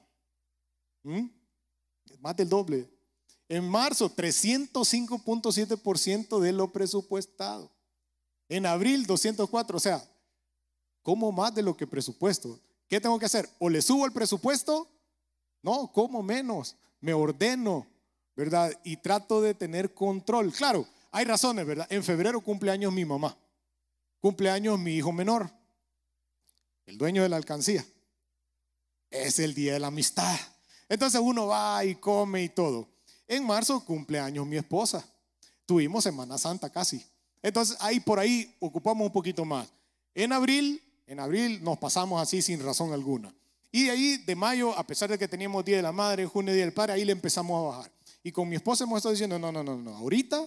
[1.04, 1.28] ¿Mm?
[2.18, 2.97] Más del doble.
[3.48, 7.72] En marzo, 305.7% de lo presupuestado.
[8.48, 9.76] En abril, 204.
[9.76, 10.04] O sea,
[11.02, 12.60] ¿cómo más de lo que presupuesto?
[12.86, 13.48] ¿Qué tengo que hacer?
[13.58, 14.88] ¿O le subo el presupuesto?
[15.62, 16.76] No, ¿cómo menos?
[17.00, 17.86] Me ordeno,
[18.36, 18.72] ¿verdad?
[18.84, 20.52] Y trato de tener control.
[20.52, 21.88] Claro, hay razones, ¿verdad?
[21.90, 23.36] En febrero cumple años mi mamá.
[24.20, 25.50] Cumple años mi hijo menor,
[26.86, 27.84] el dueño de la alcancía.
[29.10, 30.38] Es el día de la amistad
[30.88, 32.88] Entonces uno va y come y todo.
[33.28, 35.06] En marzo cumpleaños mi esposa.
[35.66, 37.04] Tuvimos Semana Santa casi.
[37.42, 39.68] Entonces ahí por ahí ocupamos un poquito más.
[40.14, 43.32] En abril, en abril nos pasamos así sin razón alguna.
[43.70, 46.54] Y de ahí, de mayo, a pesar de que teníamos Día de la Madre, junio
[46.54, 47.92] Día del Padre, ahí le empezamos a bajar.
[48.22, 50.46] Y con mi esposa hemos estado diciendo, no, no, no, no, ahorita,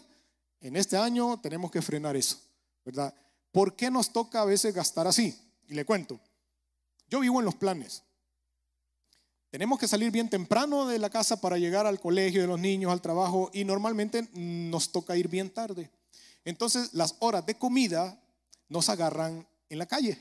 [0.60, 2.38] en este año, tenemos que frenar eso,
[2.84, 3.14] ¿verdad?
[3.52, 5.40] ¿Por qué nos toca a veces gastar así?
[5.68, 6.20] Y le cuento,
[7.08, 8.04] yo vivo en los planes.
[9.52, 12.92] Tenemos que salir bien temprano de la casa para llegar al colegio de los niños,
[12.92, 15.92] al trabajo, y normalmente nos toca ir bien tarde.
[16.46, 18.18] Entonces, las horas de comida
[18.70, 20.18] nos agarran en la calle,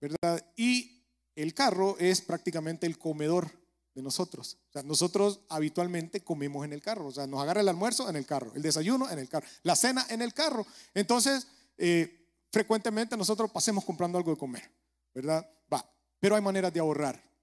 [0.00, 0.42] ¿verdad?
[0.56, 1.04] Y
[1.36, 3.50] el carro es prácticamente el comedor
[3.94, 4.56] de nosotros.
[4.70, 7.06] O sea, nosotros habitualmente comemos en el carro.
[7.06, 9.76] O sea, nos agarra el almuerzo en el carro, el desayuno en el carro, la
[9.76, 10.66] cena en el carro.
[10.94, 11.46] Entonces,
[11.76, 14.70] eh, frecuentemente nosotros pasemos comprando algo de comer,
[15.14, 15.46] ¿verdad?
[15.72, 15.84] Va,
[16.18, 17.33] pero hay maneras de ahorrar.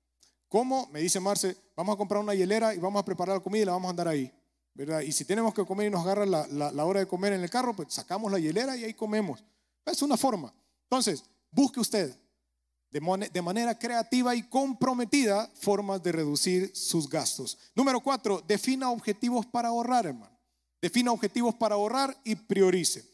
[0.52, 0.90] ¿Cómo?
[0.92, 3.66] Me dice Marce, vamos a comprar una hielera y vamos a preparar la comida y
[3.66, 4.30] la vamos a andar ahí,
[4.74, 5.00] ¿verdad?
[5.00, 7.74] Y si tenemos que comer y nos agarra la, hora de comer en el carro,
[7.74, 9.42] pues sacamos la hielera y ahí comemos.
[9.86, 10.54] Es una forma.
[10.84, 12.14] Entonces, busque usted
[12.90, 17.58] de, manera creativa y comprometida formas de reducir sus gastos.
[17.74, 20.38] Número cuatro, defina objetivos para ahorrar, hermano.
[20.82, 23.06] Defina objetivos para ahorrar y priorice.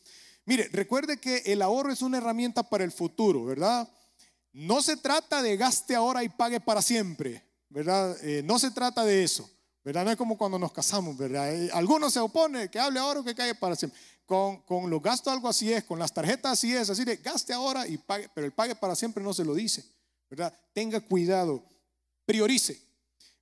[0.45, 3.87] Mire, recuerde que el ahorro es una herramienta para el futuro, ¿verdad?
[4.57, 8.17] No se trata de gaste ahora y pague para siempre, ¿verdad?
[8.23, 9.47] Eh, no se trata de eso,
[9.83, 10.03] ¿verdad?
[10.03, 11.53] No es como cuando nos casamos, ¿verdad?
[11.53, 13.99] Eh, algunos se oponen, que hable ahora o que cague para siempre.
[14.25, 17.53] Con, con los gastos algo así es, con las tarjetas así es, así de gaste
[17.53, 19.85] ahora y pague, pero el pague para siempre no se lo dice,
[20.27, 20.51] ¿verdad?
[20.73, 21.63] Tenga cuidado,
[22.25, 22.81] priorice.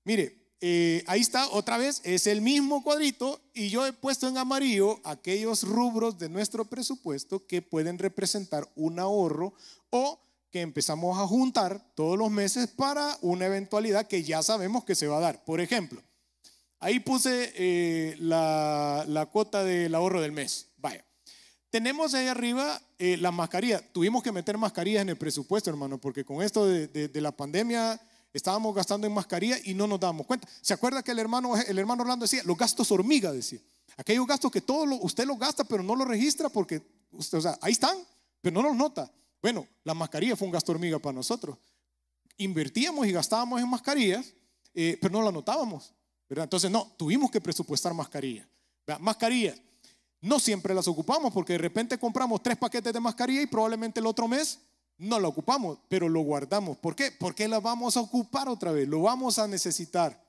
[0.04, 4.38] Mire, eh, ahí está otra vez, es el mismo cuadrito y yo he puesto en
[4.38, 9.54] amarillo aquellos rubros de nuestro presupuesto que pueden representar un ahorro
[9.92, 10.20] o
[10.56, 15.06] que empezamos a juntar todos los meses para una eventualidad que ya sabemos que se
[15.06, 15.44] va a dar.
[15.44, 16.02] Por ejemplo,
[16.80, 20.70] ahí puse eh, la, la cuota del ahorro del mes.
[21.70, 23.82] Tenemos ahí arriba eh, la mascarilla.
[23.92, 28.00] Tuvimos que meter mascarillas en el presupuesto, hermano, porque con esto de, la pandemia
[28.32, 30.48] estábamos gastando en mascarilla y no nos dábamos cuenta.
[30.62, 33.60] ¿Se acuerda que el hermano, el hermano Orlando decía, los gastos hormiga, decía?
[33.98, 37.74] Aquellos gastos que todo usted los gasta, pero no los registra porque, o sea, ahí
[37.74, 37.98] están,
[38.40, 39.12] pero no los nota.
[39.42, 41.58] Bueno, la mascarilla fue un gasto hormiga para nosotros.
[42.38, 44.34] Invertíamos y gastábamos en mascarillas,
[44.74, 45.94] eh, pero no la notábamos.
[46.28, 46.46] ¿verdad?
[46.46, 48.48] Entonces, no, tuvimos que presupuestar mascarillas.
[49.00, 49.60] Mascarillas.
[50.22, 54.08] No siempre las ocupamos porque de repente compramos tres paquetes de mascarilla y probablemente el
[54.08, 54.60] otro mes
[54.98, 56.78] no la ocupamos, pero lo guardamos.
[56.78, 57.12] ¿Por qué?
[57.12, 60.24] Porque la vamos a ocupar otra vez, lo vamos a necesitar.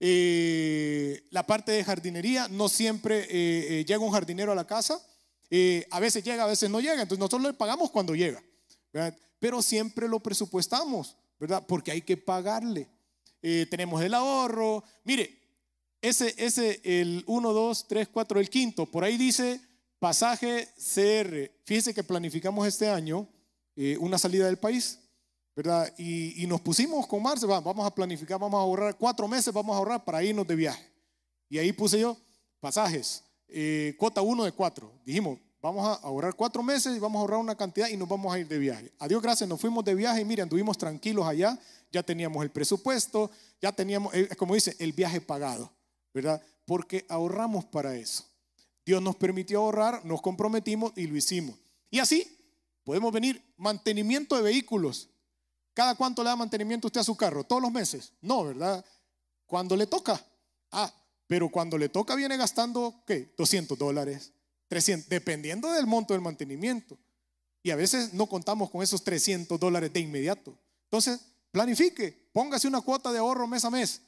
[0.00, 5.00] Eh, la parte de jardinería, no siempre eh, eh, llega un jardinero a la casa,
[5.90, 8.42] a veces llega, a veces no llega, entonces nosotros le pagamos cuando llega,
[9.38, 11.64] pero siempre lo presupuestamos, ¿verdad?
[11.66, 12.88] Porque hay que pagarle.
[13.40, 15.38] tenemos el ahorro, mire,
[16.00, 19.60] ese, ese, el 1, 2, 3, 4, el quinto, por ahí dice
[20.02, 21.48] pasaje CR.
[21.64, 23.28] Fíjese que planificamos este año
[23.76, 24.98] eh, una salida del país,
[25.54, 25.94] ¿verdad?
[25.96, 29.78] Y, nos pusimos con Marce, vamos a planificar, vamos a ahorrar cuatro meses, vamos a
[29.78, 30.84] ahorrar para irnos de viaje.
[31.48, 32.16] Y ahí puse yo
[32.58, 33.22] pasajes,
[33.54, 34.92] eh, cuota 1 de 4.
[35.04, 38.32] Dijimos, vamos a ahorrar cuatro meses y vamos a ahorrar una cantidad y nos vamos
[38.34, 38.92] a ir de viaje.
[38.98, 41.58] A Dios gracias, nos fuimos de viaje y miren, anduvimos tranquilos allá,
[41.90, 45.72] ya teníamos el presupuesto, ya teníamos, eh, como dice, el viaje pagado.
[46.12, 46.42] ¿verdad?
[46.64, 48.24] Porque ahorramos para eso.
[48.84, 51.56] Dios nos permitió ahorrar, nos comprometimos y lo hicimos.
[51.90, 52.38] Y así
[52.84, 55.08] podemos venir mantenimiento de vehículos.
[55.74, 57.44] ¿Cada cuánto le da mantenimiento usted a su carro?
[57.44, 58.12] ¿Todos los meses?
[58.20, 58.84] No, ¿verdad?
[59.46, 60.22] Cuando le toca.
[60.70, 60.92] Ah,
[61.32, 63.32] pero cuando le toca viene gastando, ¿qué?
[63.38, 64.34] 200 dólares,
[64.68, 66.98] 300, dependiendo del monto del mantenimiento.
[67.62, 70.54] Y a veces no contamos con esos 300 dólares de inmediato.
[70.84, 74.02] Entonces, planifique, póngase una cuota de ahorro mes a mes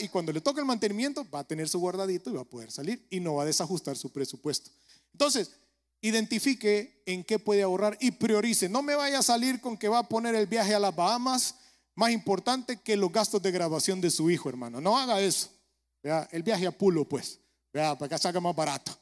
[0.00, 2.72] y cuando le toque el mantenimiento va a tener su guardadito y va a poder
[2.72, 4.72] salir y no va a desajustar su presupuesto.
[5.12, 5.52] Entonces,
[6.00, 8.68] identifique en qué puede ahorrar y priorice.
[8.68, 11.54] No me vaya a salir con que va a poner el viaje a las Bahamas
[11.94, 14.80] más importante que los gastos de grabación de su hijo, hermano.
[14.80, 15.61] No haga eso.
[16.02, 17.38] El viaje a Pulo, pues,
[17.72, 18.92] para que salga más barato.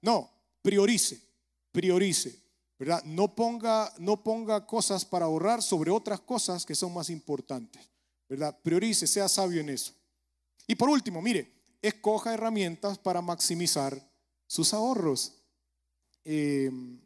[0.00, 0.30] No,
[0.62, 1.20] priorice,
[1.70, 2.42] priorice.
[2.78, 3.04] ¿verdad?
[3.04, 7.80] No, ponga, no ponga cosas para ahorrar sobre otras cosas que son más importantes.
[8.28, 8.58] ¿verdad?
[8.62, 9.92] Priorice, sea sabio en eso.
[10.66, 14.10] Y por último, mire, escoja herramientas para maximizar
[14.46, 15.34] sus ahorros.
[16.24, 16.98] Em,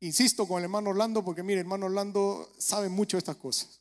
[0.00, 3.80] insisto con el hermano Orlando, porque mire, el hermano Orlando sabe mucho de estas cosas.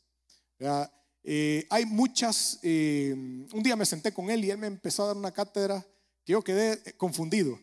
[1.24, 5.08] Eh, hay muchas, em, un día me senté con él y él me empezó a
[5.08, 5.86] dar una cátedra
[6.24, 7.60] que yo quedé confundido,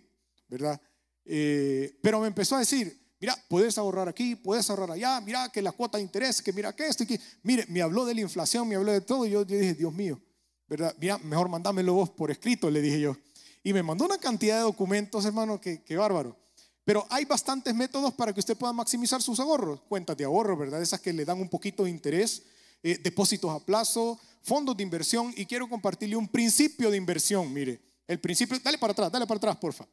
[0.49, 0.81] ¿verdad?
[1.25, 5.61] Eh, pero me empezó a decir, mira, puedes ahorrar aquí, puedes ahorrar allá, mira que
[5.61, 8.69] la cuota de interés, que mira que esto, que, mire, me habló de la inflación,
[8.69, 10.21] me habló de todo, y yo, dije, Dios mío,
[10.69, 10.95] ¿verdad?
[10.99, 13.17] Mira, mejor mandámelo vos por escrito, le dije yo.
[13.65, 16.37] Y me mandó una cantidad de documentos, hermano, que, que bárbaro.
[16.85, 19.83] Pero hay bastantes métodos para que usted pueda maximizar sus ahorros.
[19.83, 20.81] Cuentas de ahorro, ¿verdad?
[20.81, 22.43] Esas que le dan un poquito de interés,
[22.83, 25.33] eh, depósitos a plazo, fondos de inversión.
[25.37, 27.53] Y quiero compartirle un principio de inversión.
[27.53, 29.87] Mire, el principio, dale para atrás, dale para atrás, porfa.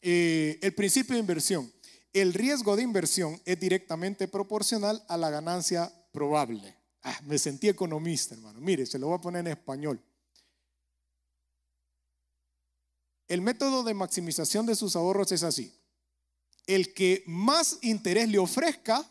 [0.00, 1.72] Eh, el principio de inversión.
[2.12, 6.76] El riesgo de inversión es directamente proporcional a la ganancia probable.
[7.02, 8.60] Ah, me sentí economista, hermano.
[8.60, 10.00] Mire, se lo voy a poner en español.
[13.28, 15.72] El método de maximización de sus ahorros es así
[16.66, 19.08] el que más interés le ofrezca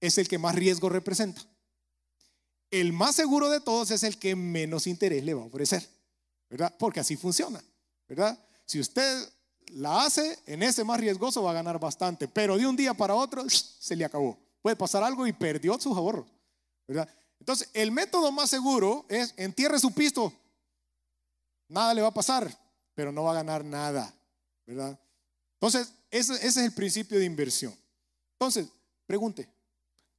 [0.00, 1.42] es el que más riesgo representa.
[2.70, 5.88] El más seguro de todos es el que menos interés le va a ofrecer,
[6.48, 6.74] ¿verdad?
[6.78, 7.62] Porque así funciona,
[8.08, 8.38] ¿verdad?
[8.64, 9.28] Si usted
[9.72, 13.14] la hace, en ese más riesgoso va a ganar bastante, pero de un día para
[13.14, 14.38] otro se le acabó.
[14.62, 16.26] Puede pasar algo y perdió sus ahorros,
[16.86, 17.08] ¿verdad?
[17.38, 20.32] Entonces, el método más seguro es entierre su pisto.
[21.68, 22.54] Nada le va a pasar,
[22.94, 24.14] pero no va a ganar nada,
[24.66, 24.98] ¿verdad?
[25.54, 27.74] Entonces, ese, es el principio de inversión.
[28.32, 28.68] Entonces,
[29.06, 29.48] pregunte,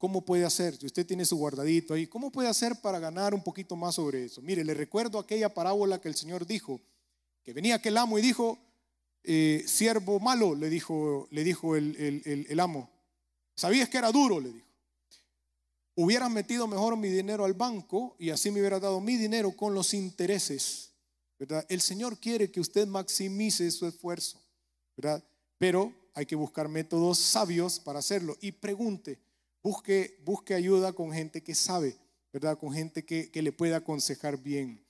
[0.02, 0.76] ¿cómo puede hacer?
[0.76, 4.26] Si usted tiene su guardadito ahí, ¿cómo puede hacer para ganar un poquito más sobre
[4.26, 4.42] eso?
[4.42, 6.82] Mire, le recuerdo aquella parábola que el Señor dijo,
[7.44, 8.58] que venía aquel amo y dijo,
[9.24, 12.90] eh, siervo malo, le dijo, le dijo el, el amo.
[13.56, 14.40] ¿Sabías que era duro?
[14.40, 14.68] Le dijo.
[15.94, 19.76] Hubieras metido mejor mi dinero al banco y así me hubiera dado mi dinero con
[19.76, 20.94] los intereses.
[21.70, 24.42] El Señor quiere que usted maximice su esfuerzo.
[24.98, 25.24] ¿verdad?
[25.62, 28.36] pero hay que buscar métodos sabios para hacerlo.
[28.42, 29.20] Y pregunte,
[29.62, 31.98] busque, busque ayuda con gente que sabe,
[32.32, 32.58] ¿verdad?
[32.58, 34.86] Con gente que, que le pueda aconsejar bien.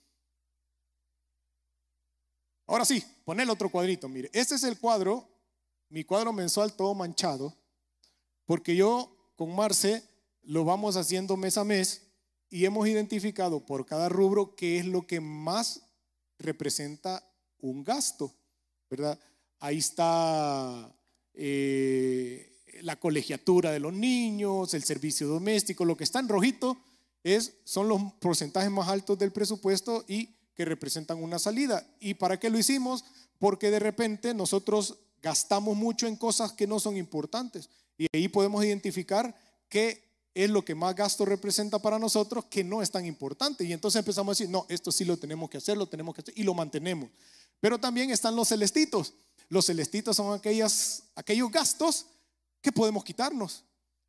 [2.67, 4.07] Ahora sí, pon el otro cuadrito.
[4.07, 5.27] Mire, este es el cuadro,
[5.89, 7.53] mi cuadro mensual todo manchado,
[8.45, 10.03] porque yo con Marce
[10.43, 12.07] lo vamos haciendo mes a mes
[12.49, 15.81] y hemos identificado por cada rubro qué es lo que más
[16.37, 17.23] representa
[17.59, 18.33] un gasto,
[18.89, 19.19] ¿verdad?
[19.59, 20.93] Ahí está
[21.33, 22.50] eh,
[22.81, 26.77] la colegiatura de los niños, el servicio doméstico, lo que está en rojito
[27.23, 31.85] es, son los porcentajes más altos del presupuesto y que representan una salida.
[31.99, 33.05] ¿Y para qué lo hicimos?
[33.39, 38.63] Porque de repente nosotros gastamos mucho en cosas que no son importantes y ahí podemos
[38.65, 39.35] identificar
[39.69, 40.03] qué
[40.33, 43.63] es lo que más gasto representa para nosotros que no es tan importante.
[43.63, 46.21] Y entonces empezamos a decir, no, esto sí lo tenemos que hacer, lo tenemos que
[46.21, 47.09] hacer y lo mantenemos.
[47.59, 49.13] Pero también están los celestitos.
[49.49, 52.07] Los celestitos son aquellas, aquellos gastos
[52.61, 53.63] que podemos quitarnos,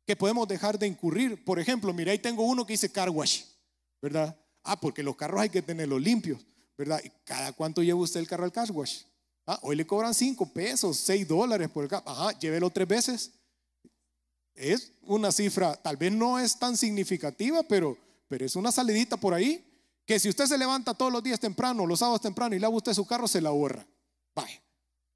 [0.05, 1.43] que podemos dejar de incurrir.
[1.43, 3.43] Por ejemplo, mira, ahí tengo uno que dice car wash,
[4.01, 4.37] ¿verdad?
[4.63, 6.45] Ah, porque los carros hay que tenerlos limpios,
[6.77, 7.01] ¿verdad?
[7.03, 9.01] ¿Y cada cuánto lleva usted el carro al car wash?
[9.45, 12.07] Ah, hoy le cobran 5 pesos, 6 dólares por el carro.
[12.07, 13.31] Ajá, llévelo tres veces.
[14.55, 19.33] Es una cifra, tal vez no es tan significativa, pero, pero es una salidita por
[19.33, 19.65] ahí
[20.05, 22.93] que si usted se levanta todos los días temprano, los sábados temprano y lava usted
[22.93, 23.85] su carro, se la ahorra.
[24.35, 24.61] Vaya.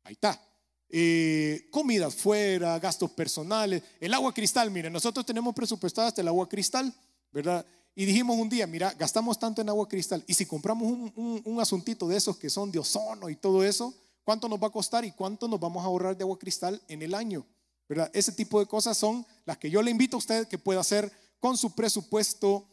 [0.03, 0.41] Ahí está.
[0.89, 6.47] Eh, comida fuera, gastos personales, el agua cristal, miren, nosotros tenemos presupuestada hasta el agua
[6.47, 6.93] cristal,
[7.31, 7.65] ¿verdad?
[7.93, 11.59] Y dijimos un día, mira, gastamos tanto en agua cristal y si compramos un, un,
[11.59, 15.03] asuntito de esos que son de ozono y todo eso, ¿cuánto nos va a costar
[15.03, 17.45] y cuánto nos vamos a ahorrar de agua cristal en el año?
[17.89, 18.09] ¿verdad?
[18.13, 21.11] Ese tipo de cosas son las que yo le invito a usted que pueda hacer
[21.39, 22.67] con su presupuesto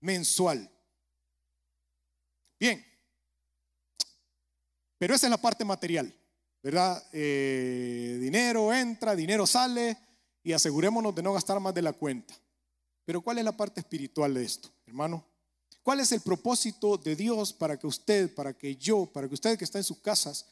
[0.00, 0.70] mensual.
[2.58, 2.84] Bien,
[4.98, 6.14] pero esa es la parte material.
[6.62, 7.02] ¿Verdad?
[7.12, 9.96] Eh, dinero entra, dinero sale
[10.42, 12.34] y asegurémonos de no gastar más de la cuenta.
[13.04, 15.26] Pero ¿cuál es la parte espiritual de esto, hermano?
[15.82, 19.58] ¿Cuál es el propósito de Dios para que usted, para que yo, para que usted
[19.58, 20.46] que está en sus casas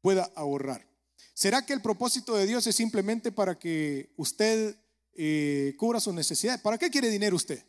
[0.00, 0.86] pueda ahorrar?
[1.34, 4.74] ¿Será que el propósito de Dios es simplemente para que usted
[5.12, 6.60] eh, cubra sus necesidades?
[6.60, 7.62] ¿Para qué quiere dinero usted?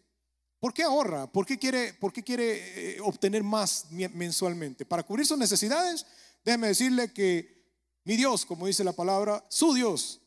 [0.59, 1.31] ¿Por qué ahorra?
[1.31, 4.85] ¿Por qué quiere, quiere eh, obtener más mensualmente?
[4.85, 6.05] ¿Para cubrir sus necesidades?
[6.45, 7.60] Déjeme decirle que
[8.03, 10.21] mi Dios, como dice la palabra, su Dios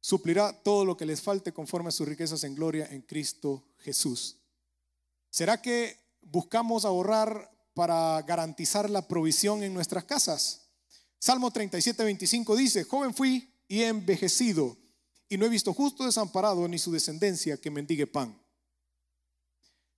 [0.00, 4.36] suplirá todo lo que les falte conforme a sus riquezas en gloria en Cristo Jesús.
[5.30, 10.68] ¿Será que buscamos ahorrar para garantizar la provisión en nuestras casas?
[11.18, 14.76] Salmo 37, 25 dice, joven fui y he envejecido
[15.28, 18.40] y no he visto justo desamparado ni su descendencia que mendigue pan.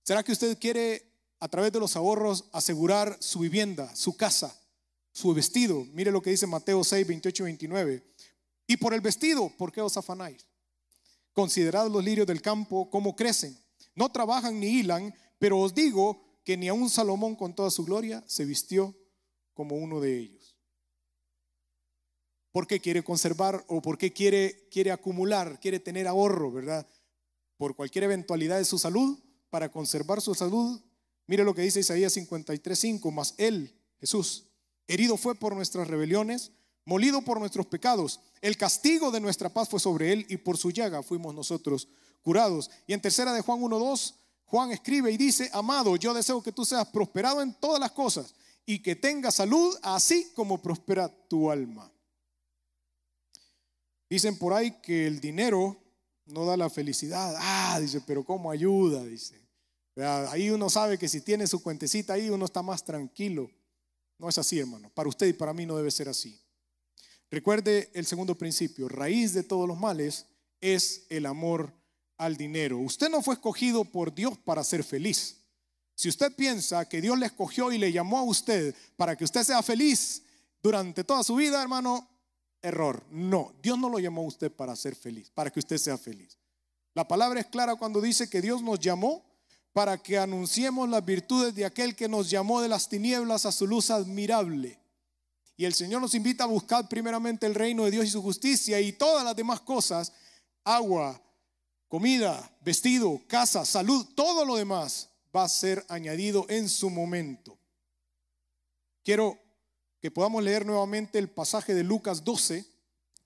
[0.03, 1.05] ¿Será que usted quiere
[1.39, 4.58] a través de los ahorros asegurar su vivienda, su casa?
[5.19, 5.85] Su vestido.
[5.91, 8.03] Mire lo que dice Mateo 6, 28 y 29.
[8.67, 10.47] Y por el vestido, ¿por qué os afanáis?
[11.33, 13.57] Considerad los lirios del campo, cómo crecen.
[13.95, 18.23] No trabajan ni hilan, pero os digo que ni aun Salomón con toda su gloria
[18.27, 18.95] se vistió
[19.53, 20.55] como uno de ellos.
[22.51, 26.87] ¿Por qué quiere conservar o por qué quiere, quiere acumular, quiere tener ahorro, verdad?
[27.57, 30.81] Por cualquier eventualidad de su salud, para conservar su salud.
[31.27, 34.48] Mire lo que dice Isaías 53:5, más él, Jesús,
[34.89, 36.51] herido fue por nuestras rebeliones,
[36.83, 38.19] molido por nuestros pecados.
[38.41, 41.87] El castigo de nuestra paz fue sobre él y por su llaga fuimos nosotros
[42.21, 42.69] curados.
[42.87, 44.15] Y en tercera de Juan 1:2,
[44.45, 48.33] Juan escribe y dice, amado, yo deseo que tú seas prosperado en todas las cosas
[48.65, 51.91] y que tengas salud así como prospera tu alma.
[54.09, 55.77] Dicen por ahí que el dinero
[56.25, 57.35] no da la felicidad.
[57.37, 59.03] Ah, dice, pero ¿cómo ayuda?
[59.03, 59.39] Dice.
[60.29, 63.51] Ahí uno sabe que si tiene su cuentecita ahí, uno está más tranquilo.
[64.19, 64.91] No es así, hermano.
[64.93, 66.39] Para usted y para mí no debe ser así.
[67.31, 68.87] Recuerde el segundo principio.
[68.89, 70.27] Raíz de todos los males
[70.61, 71.73] es el amor
[72.17, 72.77] al dinero.
[72.77, 75.37] Usted no fue escogido por Dios para ser feliz.
[75.95, 79.43] Si usted piensa que Dios le escogió y le llamó a usted para que usted
[79.43, 80.23] sea feliz
[80.61, 82.09] durante toda su vida, hermano,
[82.61, 83.03] error.
[83.11, 86.37] No, Dios no lo llamó a usted para ser feliz, para que usted sea feliz.
[86.93, 89.28] La palabra es clara cuando dice que Dios nos llamó
[89.73, 93.67] para que anunciemos las virtudes de aquel que nos llamó de las tinieblas a su
[93.67, 94.79] luz admirable.
[95.55, 98.79] Y el Señor nos invita a buscar primeramente el reino de Dios y su justicia
[98.79, 100.13] y todas las demás cosas,
[100.63, 101.21] agua,
[101.87, 107.57] comida, vestido, casa, salud, todo lo demás va a ser añadido en su momento.
[109.03, 109.37] Quiero
[110.01, 112.65] que podamos leer nuevamente el pasaje de Lucas 12,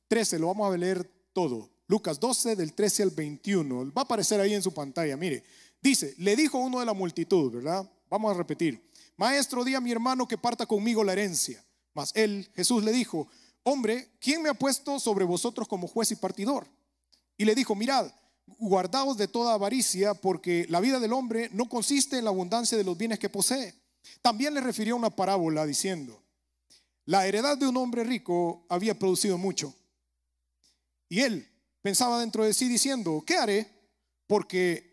[0.08, 1.70] 13, lo vamos a leer todo.
[1.88, 3.92] Lucas 12 del 13 al 21.
[3.94, 5.18] Va a aparecer ahí en su pantalla.
[5.18, 5.44] Mire,
[5.84, 7.88] dice, le dijo uno de la multitud, ¿verdad?
[8.10, 8.90] Vamos a repetir.
[9.18, 11.64] Maestro, di a mi hermano que parta conmigo la herencia.
[11.94, 13.28] Mas él, Jesús, le dijo,
[13.64, 16.66] hombre, ¿quién me ha puesto sobre vosotros como juez y partidor?
[17.38, 18.12] Y le dijo, mirad,
[18.58, 22.84] guardaos de toda avaricia, porque la vida del hombre no consiste en la abundancia de
[22.84, 23.76] los bienes que posee.
[24.22, 26.24] También le refirió una parábola diciendo,
[27.06, 29.76] la heredad de un hombre rico había producido mucho.
[31.10, 31.48] Y él
[31.82, 33.70] pensaba dentro de sí diciendo, ¿qué haré?
[34.26, 34.93] Porque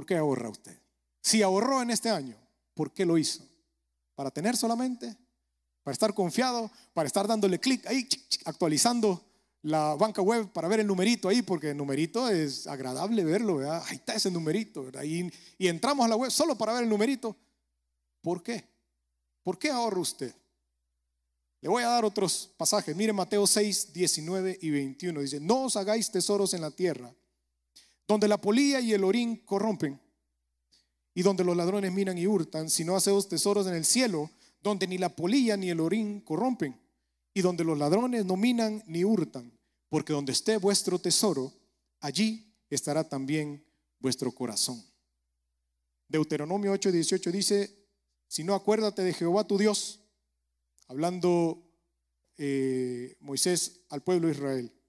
[0.00, 0.74] ¿Por qué ahorra usted?
[1.20, 2.34] Si ahorró en este año,
[2.72, 3.46] ¿por qué lo hizo?
[4.14, 5.14] ¿Para tener solamente?
[5.82, 6.70] ¿Para estar confiado?
[6.94, 8.08] ¿Para estar dándole clic ahí,
[8.46, 9.22] actualizando
[9.60, 11.42] la banca web para ver el numerito ahí?
[11.42, 13.82] Porque el numerito es agradable verlo, ¿verdad?
[13.88, 15.02] Ahí está ese numerito, ¿verdad?
[15.02, 17.36] Y, y entramos a la web solo para ver el numerito.
[18.22, 18.64] ¿Por qué?
[19.42, 20.34] ¿Por qué ahorra usted?
[21.60, 22.96] Le voy a dar otros pasajes.
[22.96, 25.20] Mire Mateo 6, 19 y 21.
[25.20, 27.14] Dice, no os hagáis tesoros en la tierra,
[28.10, 30.00] donde la polilla y el orín corrompen,
[31.14, 34.28] y donde los ladrones miran y hurtan, sino haceos tesoros en el cielo,
[34.60, 36.76] donde ni la polilla ni el orín corrompen,
[37.32, 39.56] y donde los ladrones no minan ni hurtan,
[39.88, 41.52] porque donde esté vuestro tesoro,
[42.00, 43.64] allí estará también
[44.00, 44.84] vuestro corazón.
[46.08, 47.86] Deuteronomio 8, 18 dice,
[48.26, 50.00] si no, acuérdate de Jehová tu Dios,
[50.88, 51.62] hablando
[52.36, 54.79] eh, Moisés al pueblo de Israel,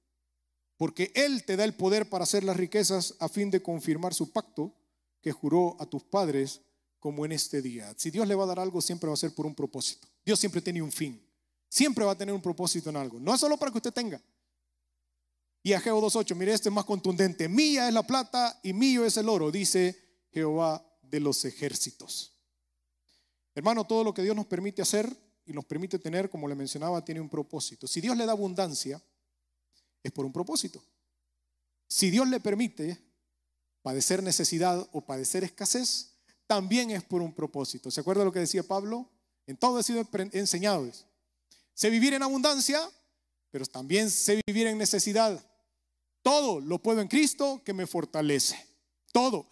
[0.81, 4.31] porque Él te da el poder para hacer las riquezas a fin de confirmar su
[4.31, 4.73] pacto
[5.21, 6.61] que juró a tus padres
[6.97, 7.93] como en este día.
[7.97, 10.07] Si Dios le va a dar algo, siempre va a ser por un propósito.
[10.25, 11.23] Dios siempre tiene un fin.
[11.69, 13.19] Siempre va a tener un propósito en algo.
[13.19, 14.19] No es solo para que usted tenga.
[15.61, 17.47] Y Ageo 2.8, mire, este es más contundente.
[17.47, 19.95] Mía es la plata y mío es el oro, dice
[20.31, 22.39] Jehová de los ejércitos.
[23.53, 25.15] Hermano, todo lo que Dios nos permite hacer
[25.45, 27.85] y nos permite tener, como le mencionaba, tiene un propósito.
[27.85, 28.99] Si Dios le da abundancia,
[30.03, 30.83] es por un propósito.
[31.87, 32.97] Si Dios le permite
[33.81, 36.11] padecer necesidad o padecer escasez,
[36.47, 37.91] también es por un propósito.
[37.91, 39.09] ¿Se acuerda lo que decía Pablo?
[39.47, 40.89] En todo he sido enseñado.
[41.73, 42.79] Sé vivir en abundancia,
[43.49, 45.43] pero también sé vivir en necesidad.
[46.21, 48.63] Todo lo puedo en Cristo que me fortalece.
[49.11, 49.47] Todo,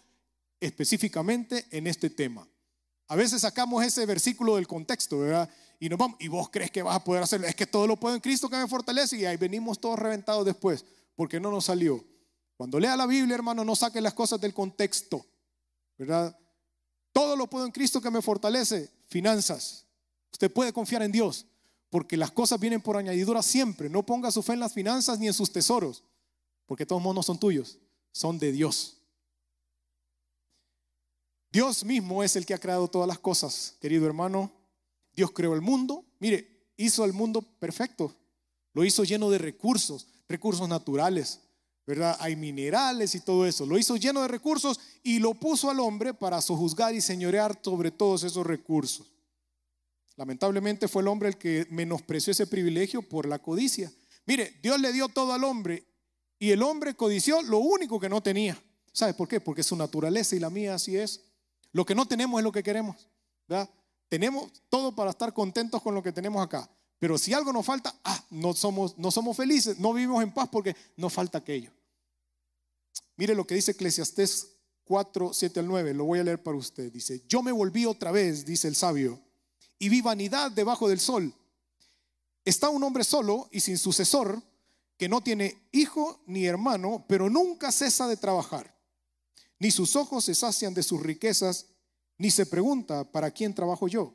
[0.60, 2.46] específicamente en este tema.
[3.08, 5.50] A veces sacamos ese versículo del contexto, ¿verdad?
[5.82, 7.46] Y nos vamos, y vos crees que vas a poder hacerlo.
[7.46, 10.44] Es que todo lo puedo en Cristo que me fortalece y ahí venimos todos reventados
[10.44, 10.84] después,
[11.16, 12.04] porque no nos salió.
[12.58, 15.24] Cuando lea la Biblia, hermano, no saque las cosas del contexto,
[15.96, 16.38] ¿verdad?
[17.14, 18.90] Todo lo puedo en Cristo que me fortalece.
[19.08, 19.86] Finanzas.
[20.30, 21.46] Usted puede confiar en Dios,
[21.88, 23.88] porque las cosas vienen por añadidura siempre.
[23.88, 26.04] No ponga su fe en las finanzas ni en sus tesoros,
[26.66, 27.78] porque todos modos no son tuyos,
[28.12, 28.98] son de Dios.
[31.50, 34.59] Dios mismo es el que ha creado todas las cosas, querido hermano.
[35.14, 36.04] Dios creó el mundo.
[36.18, 38.14] Mire, hizo al mundo perfecto,
[38.72, 41.40] lo hizo lleno de recursos, recursos naturales,
[41.86, 42.16] ¿verdad?
[42.20, 43.66] Hay minerales y todo eso.
[43.66, 47.90] Lo hizo lleno de recursos y lo puso al hombre para sojuzgar y señorear sobre
[47.90, 49.10] todos esos recursos.
[50.16, 53.90] Lamentablemente fue el hombre el que menospreció ese privilegio por la codicia.
[54.26, 55.84] Mire, Dios le dio todo al hombre
[56.38, 58.62] y el hombre codició lo único que no tenía.
[58.92, 59.40] ¿Sabe por qué?
[59.40, 61.22] Porque su naturaleza y la mía así es.
[61.72, 63.08] Lo que no tenemos es lo que queremos.
[63.48, 63.68] ¿verdad?
[64.10, 66.68] Tenemos todo para estar contentos con lo que tenemos acá.
[66.98, 70.48] Pero si algo nos falta, ah, no somos, no somos felices, no vivimos en paz
[70.50, 71.70] porque nos falta aquello.
[73.16, 74.48] Mire lo que dice Eclesiastés
[74.84, 76.92] 4, 7 al 9, lo voy a leer para usted.
[76.92, 79.20] Dice, yo me volví otra vez, dice el sabio,
[79.78, 81.32] y vi vanidad debajo del sol.
[82.44, 84.42] Está un hombre solo y sin sucesor,
[84.98, 88.76] que no tiene hijo ni hermano, pero nunca cesa de trabajar.
[89.60, 91.66] Ni sus ojos se sacian de sus riquezas,
[92.20, 94.14] ni se pregunta, ¿para quién trabajo yo?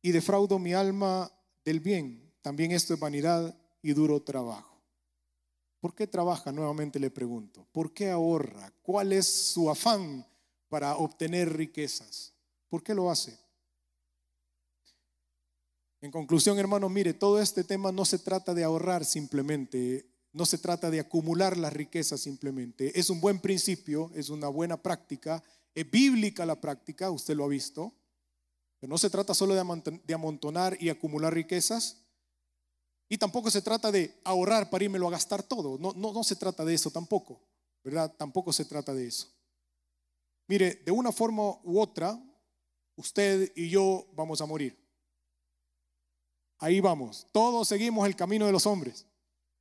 [0.00, 1.30] Y defraudo mi alma
[1.62, 2.32] del bien.
[2.40, 4.82] También esto es vanidad y duro trabajo.
[5.78, 6.52] ¿Por qué trabaja?
[6.52, 7.68] Nuevamente le pregunto.
[7.70, 8.72] ¿Por qué ahorra?
[8.80, 10.26] ¿Cuál es su afán
[10.70, 12.32] para obtener riquezas?
[12.70, 13.38] ¿Por qué lo hace?
[16.00, 20.56] En conclusión, hermanos, mire, todo este tema no se trata de ahorrar simplemente, no se
[20.56, 22.98] trata de acumular las riquezas simplemente.
[22.98, 25.44] Es un buen principio, es una buena práctica,
[25.74, 27.92] es bíblica la práctica, usted lo ha visto.
[28.78, 32.02] Pero no se trata solo de amontonar y acumular riquezas.
[33.08, 35.78] Y tampoco se trata de ahorrar para irme a gastar todo.
[35.78, 37.40] No, no, no se trata de eso tampoco.
[37.84, 38.14] ¿Verdad?
[38.16, 39.28] Tampoco se trata de eso.
[40.48, 42.20] Mire, de una forma u otra,
[42.96, 44.78] usted y yo vamos a morir.
[46.58, 47.26] Ahí vamos.
[47.32, 49.06] Todos seguimos el camino de los hombres.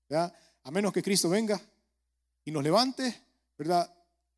[0.07, 0.33] ¿verdad?
[0.63, 1.59] A menos que Cristo venga
[2.43, 3.15] y nos levante,
[3.57, 3.89] ¿verdad?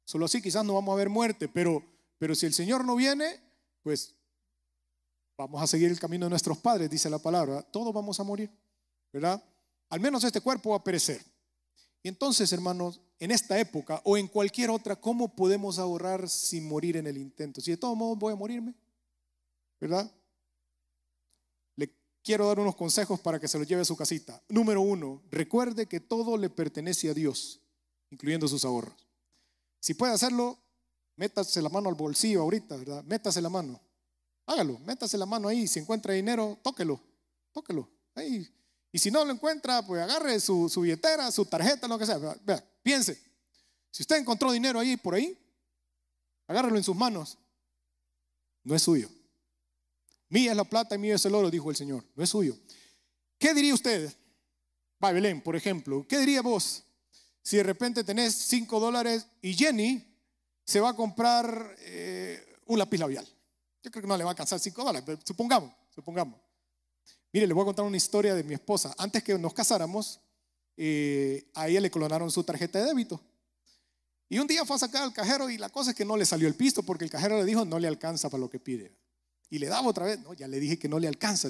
[0.05, 1.83] Solo así quizás no vamos a ver muerte, pero,
[2.17, 3.39] pero si el Señor no viene,
[3.83, 4.15] pues
[5.37, 7.61] Vamos a seguir el camino de nuestros padres, dice la palabra.
[7.63, 8.51] Todos vamos a morir,
[9.11, 9.43] ¿verdad?
[9.89, 11.23] Al menos este cuerpo va a perecer.
[12.03, 16.97] Y entonces, hermanos, en esta época o en cualquier otra, ¿cómo podemos ahorrar sin morir
[16.97, 17.61] en el intento?
[17.61, 18.75] Si de todos modos voy a morirme,
[19.79, 20.11] ¿verdad?
[21.75, 21.89] Le
[22.23, 24.41] quiero dar unos consejos para que se los lleve a su casita.
[24.49, 27.59] Número uno, recuerde que todo le pertenece a Dios,
[28.11, 29.02] incluyendo sus ahorros.
[29.83, 30.57] Si puede hacerlo,
[31.17, 33.03] métase la mano al bolsillo ahorita, ¿verdad?
[33.03, 33.81] Métase la mano.
[34.45, 35.67] Hágalo, métase la mano ahí.
[35.67, 37.01] Si encuentra dinero, tóquelo,
[37.51, 37.91] tóquelo.
[38.15, 38.49] Ahí.
[38.93, 42.17] Y si no lo encuentra, pues agarre su, billetera, su tarjeta, lo que sea.
[42.17, 43.21] Vea, piense.
[43.91, 45.37] Si usted encontró dinero ahí, por ahí,
[46.47, 47.37] agárrelo en sus manos.
[48.63, 49.09] No es suyo.
[50.29, 52.05] Mía es la plata y mío es el oro, dijo el Señor.
[52.15, 52.57] No es suyo.
[53.37, 54.15] ¿Qué diría usted?
[55.03, 56.05] Va, Belén, por ejemplo.
[56.07, 56.82] ¿Qué diría vos
[57.43, 60.03] si de repente tenés 5 dólares y Jenny
[60.65, 63.27] se va a comprar eh, un lápiz labial?
[63.83, 66.39] Yo creo que no le va a alcanzar 5 dólares, pero supongamos, supongamos.
[67.33, 68.95] Mire, le voy a contar una historia de mi esposa.
[68.97, 70.21] Antes que nos casáramos,
[70.77, 73.21] eh, a ella le clonaron su tarjeta de débito.
[74.29, 76.25] Y un día fue a sacar al cajero y la cosa es que no le
[76.25, 78.95] salió el pisto porque el cajero le dijo no le alcanza para lo que pide.
[79.49, 81.49] Y le daba otra vez, no, ya le dije que no le alcanza.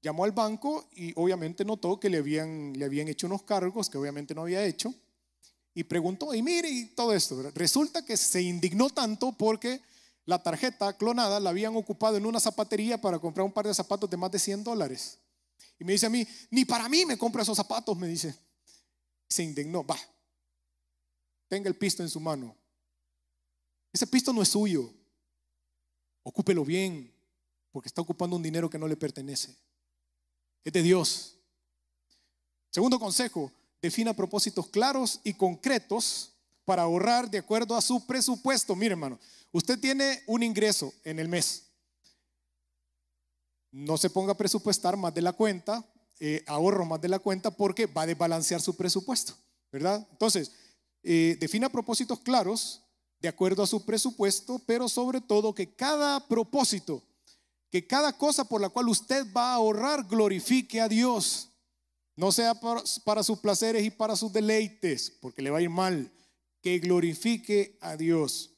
[0.00, 3.98] Llamó al banco y obviamente notó que le habían, le habían hecho unos cargos que
[3.98, 4.94] obviamente no había hecho.
[5.74, 7.40] Y preguntó, y mire, y todo esto.
[7.54, 9.80] Resulta que se indignó tanto porque
[10.24, 14.10] la tarjeta clonada la habían ocupado en una zapatería para comprar un par de zapatos
[14.10, 15.18] de más de 100 dólares.
[15.78, 18.34] Y me dice a mí, ni para mí me compra esos zapatos, me dice.
[19.28, 19.98] Se indignó, va,
[21.48, 22.54] tenga el pisto en su mano.
[23.92, 24.92] Ese pisto no es suyo.
[26.22, 27.12] Ocúpelo bien,
[27.72, 29.56] porque está ocupando un dinero que no le pertenece.
[30.64, 31.36] Es de Dios.
[32.70, 33.50] Segundo consejo,
[33.80, 36.32] defina propósitos claros y concretos
[36.64, 38.76] para ahorrar de acuerdo a su presupuesto.
[38.76, 39.18] Mire, hermano,
[39.52, 41.64] Usted tiene un ingreso en el mes.
[43.70, 45.84] No se ponga a presupuestar más de la cuenta,
[46.20, 49.34] eh, ahorro más de la cuenta porque va a desbalancear su presupuesto,
[49.70, 50.06] ¿verdad?
[50.10, 50.52] Entonces,
[51.02, 52.82] eh, defina propósitos claros
[53.20, 57.02] de acuerdo a su presupuesto, pero sobre todo que cada propósito,
[57.70, 61.50] que cada cosa por la cual usted va a ahorrar glorifique a Dios.
[62.16, 66.10] No sea para, sus placeres y para sus deleites, porque le va a ir mal.
[66.60, 68.50] Que glorifique a Dios.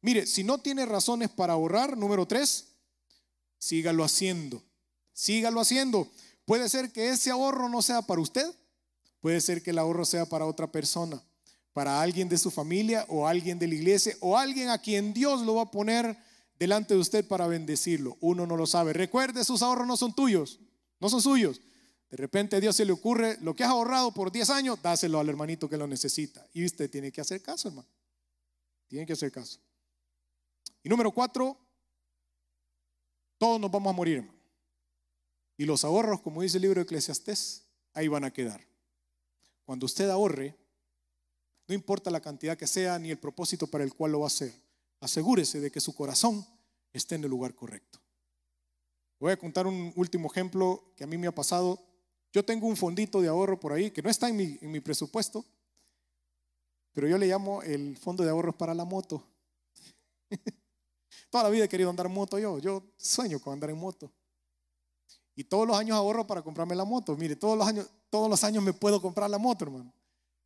[0.00, 2.74] Mire, si no tiene razones para ahorrar, número tres,
[3.58, 4.62] sígalo haciendo.
[5.12, 6.10] Sígalo haciendo.
[6.44, 8.52] Puede ser que ese ahorro no sea para usted,
[9.20, 11.22] puede ser que el ahorro sea para otra persona,
[11.72, 15.42] para alguien de su familia o alguien de la iglesia o alguien a quien Dios
[15.42, 16.18] lo va a poner
[16.58, 18.16] delante de usted para bendecirlo.
[18.20, 18.92] Uno no lo sabe.
[18.92, 20.60] Recuerde, sus ahorros no son tuyos,
[21.00, 21.60] no son suyos.
[22.10, 25.18] De repente a Dios se le ocurre, lo que has ahorrado por 10 años, dáselo
[25.18, 26.46] al hermanito que lo necesita.
[26.52, 27.88] Y usted tiene que hacer caso, hermano.
[28.86, 29.58] Tiene que hacer caso.
[30.82, 31.58] Y número cuatro,
[33.38, 34.30] todos nos vamos a morir,
[35.56, 38.66] Y los ahorros, como dice el libro de Eclesiastés, ahí van a quedar.
[39.64, 40.56] Cuando usted ahorre,
[41.66, 44.28] no importa la cantidad que sea ni el propósito para el cual lo va a
[44.28, 44.52] hacer,
[45.04, 46.46] asegúrese de que su corazón
[46.92, 48.00] esté en el lugar correcto.
[49.20, 51.78] Voy a contar un último ejemplo que a mí me ha pasado.
[52.32, 54.80] Yo tengo un fondito de ahorro por ahí que no está en mi, en mi
[54.80, 55.44] presupuesto,
[56.92, 59.22] pero yo le llamo el fondo de ahorros para la moto.
[61.30, 64.10] Toda la vida he querido andar en moto yo, yo sueño con andar en moto.
[65.36, 67.16] Y todos los años ahorro para comprarme la moto.
[67.16, 69.92] Mire, todos los años, todos los años me puedo comprar la moto, hermano.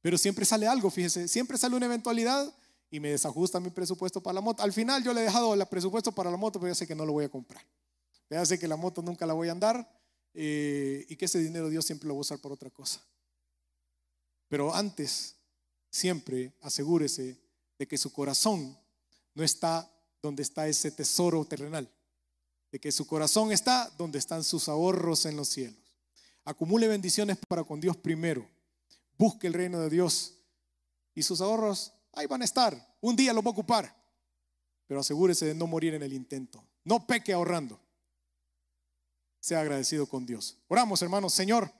[0.01, 2.51] Pero siempre sale algo, fíjese, siempre sale una eventualidad
[2.91, 4.63] y me desajusta mi presupuesto para la moto.
[4.63, 6.95] Al final yo le he dejado el presupuesto para la moto, pero ya sé que
[6.95, 7.65] no lo voy a comprar.
[8.31, 9.89] Ya sé que la moto nunca la voy a andar
[10.35, 13.03] eh, y que ese dinero Dios siempre lo va a usar por otra cosa.
[14.49, 15.37] Pero antes,
[15.91, 17.39] siempre asegúrese
[17.79, 18.79] de que su corazón
[19.35, 19.91] no está
[20.23, 21.91] donde está ese tesoro terrenal
[22.71, 25.79] de que su corazón está donde están sus ahorros en los cielos.
[26.45, 28.47] Acumule bendiciones para con Dios primero.
[29.17, 30.35] Busque el reino de Dios
[31.15, 32.97] y sus ahorros ahí van a estar.
[33.01, 33.95] Un día los va a ocupar,
[34.87, 36.65] pero asegúrese de no morir en el intento.
[36.85, 37.81] No peque ahorrando.
[39.41, 40.59] Sea agradecido con Dios.
[40.69, 41.33] Oramos, hermanos.
[41.33, 41.71] Señor,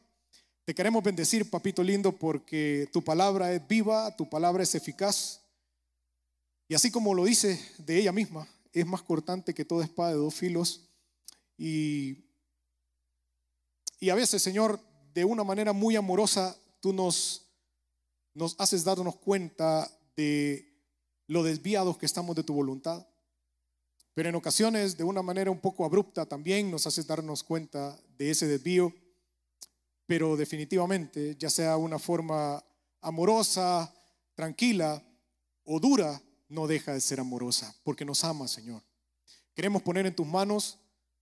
[0.65, 5.41] te queremos bendecir, papito lindo, porque tu palabra es viva, tu palabra es eficaz.
[6.69, 10.17] Y así como lo dice de ella misma, es más cortante que toda espada de
[10.17, 10.89] dos filos.
[11.57, 12.27] Y,
[13.99, 14.79] y a veces, Señor,
[15.15, 17.47] de una manera muy amorosa, tú nos,
[18.35, 20.67] nos haces darnos cuenta de
[21.29, 23.07] lo desviados que estamos de tu voluntad.
[24.15, 28.31] Pero en ocasiones, de una manera un poco abrupta, también nos haces darnos cuenta de
[28.31, 28.93] ese desvío.
[30.07, 32.65] Pero definitivamente, ya sea una forma
[33.01, 33.95] amorosa,
[34.35, 35.01] tranquila
[35.63, 38.83] o dura, no deja de ser amorosa, porque nos ama, Señor.
[39.55, 40.79] Queremos poner en tus manos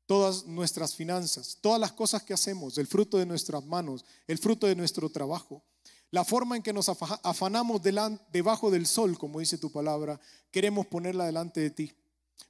[0.06, 4.66] todas nuestras finanzas, todas las cosas que hacemos, el fruto de nuestras manos, el fruto
[4.66, 5.62] de nuestro trabajo,
[6.10, 11.26] la forma en que nos afanamos debajo del sol, como dice tu palabra, queremos ponerla
[11.26, 11.92] delante de ti.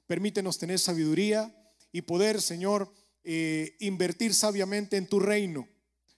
[0.05, 1.53] Permítenos tener sabiduría
[1.91, 2.91] y poder, Señor,
[3.23, 5.67] eh, invertir sabiamente en tu reino,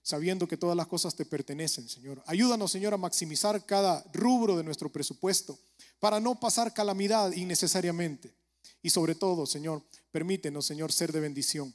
[0.02, 2.22] sabiendo que todas las cosas te pertenecen, Señor.
[2.28, 5.58] Ayúdanos, Señor, a maximizar cada rubro de nuestro presupuesto
[6.00, 8.36] para no pasar calamidad innecesariamente.
[8.82, 11.74] Y sobre todo, Señor, permítenos, Señor, ser de bendición.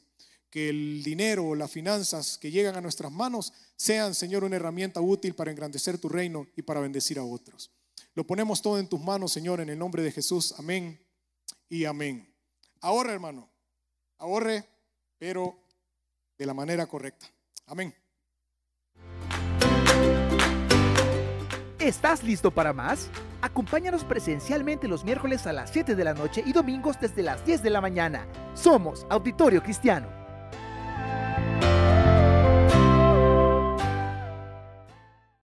[0.55, 5.01] Que el dinero o las finanzas que llegan a nuestras manos sean, Señor, una herramienta
[5.01, 7.73] útil para engrandecer tu reino y para bendecir a otros.
[8.15, 10.55] Lo ponemos todo en tus manos, Señor, en el nombre de Jesús.
[10.57, 11.05] Amén
[11.69, 12.33] y amén.
[12.83, 13.51] Ahorre, hermano.
[14.17, 14.65] Ahorre,
[15.19, 15.59] pero
[16.39, 17.27] de la manera correcta.
[17.67, 17.93] Amén.
[21.81, 23.11] ¿Estás listo para más?
[23.41, 27.61] Acompáñanos presencialmente los miércoles a las 7 de la noche y domingos desde las 10
[27.61, 28.29] de la mañana.
[28.55, 30.24] Somos Auditorio Cristiano.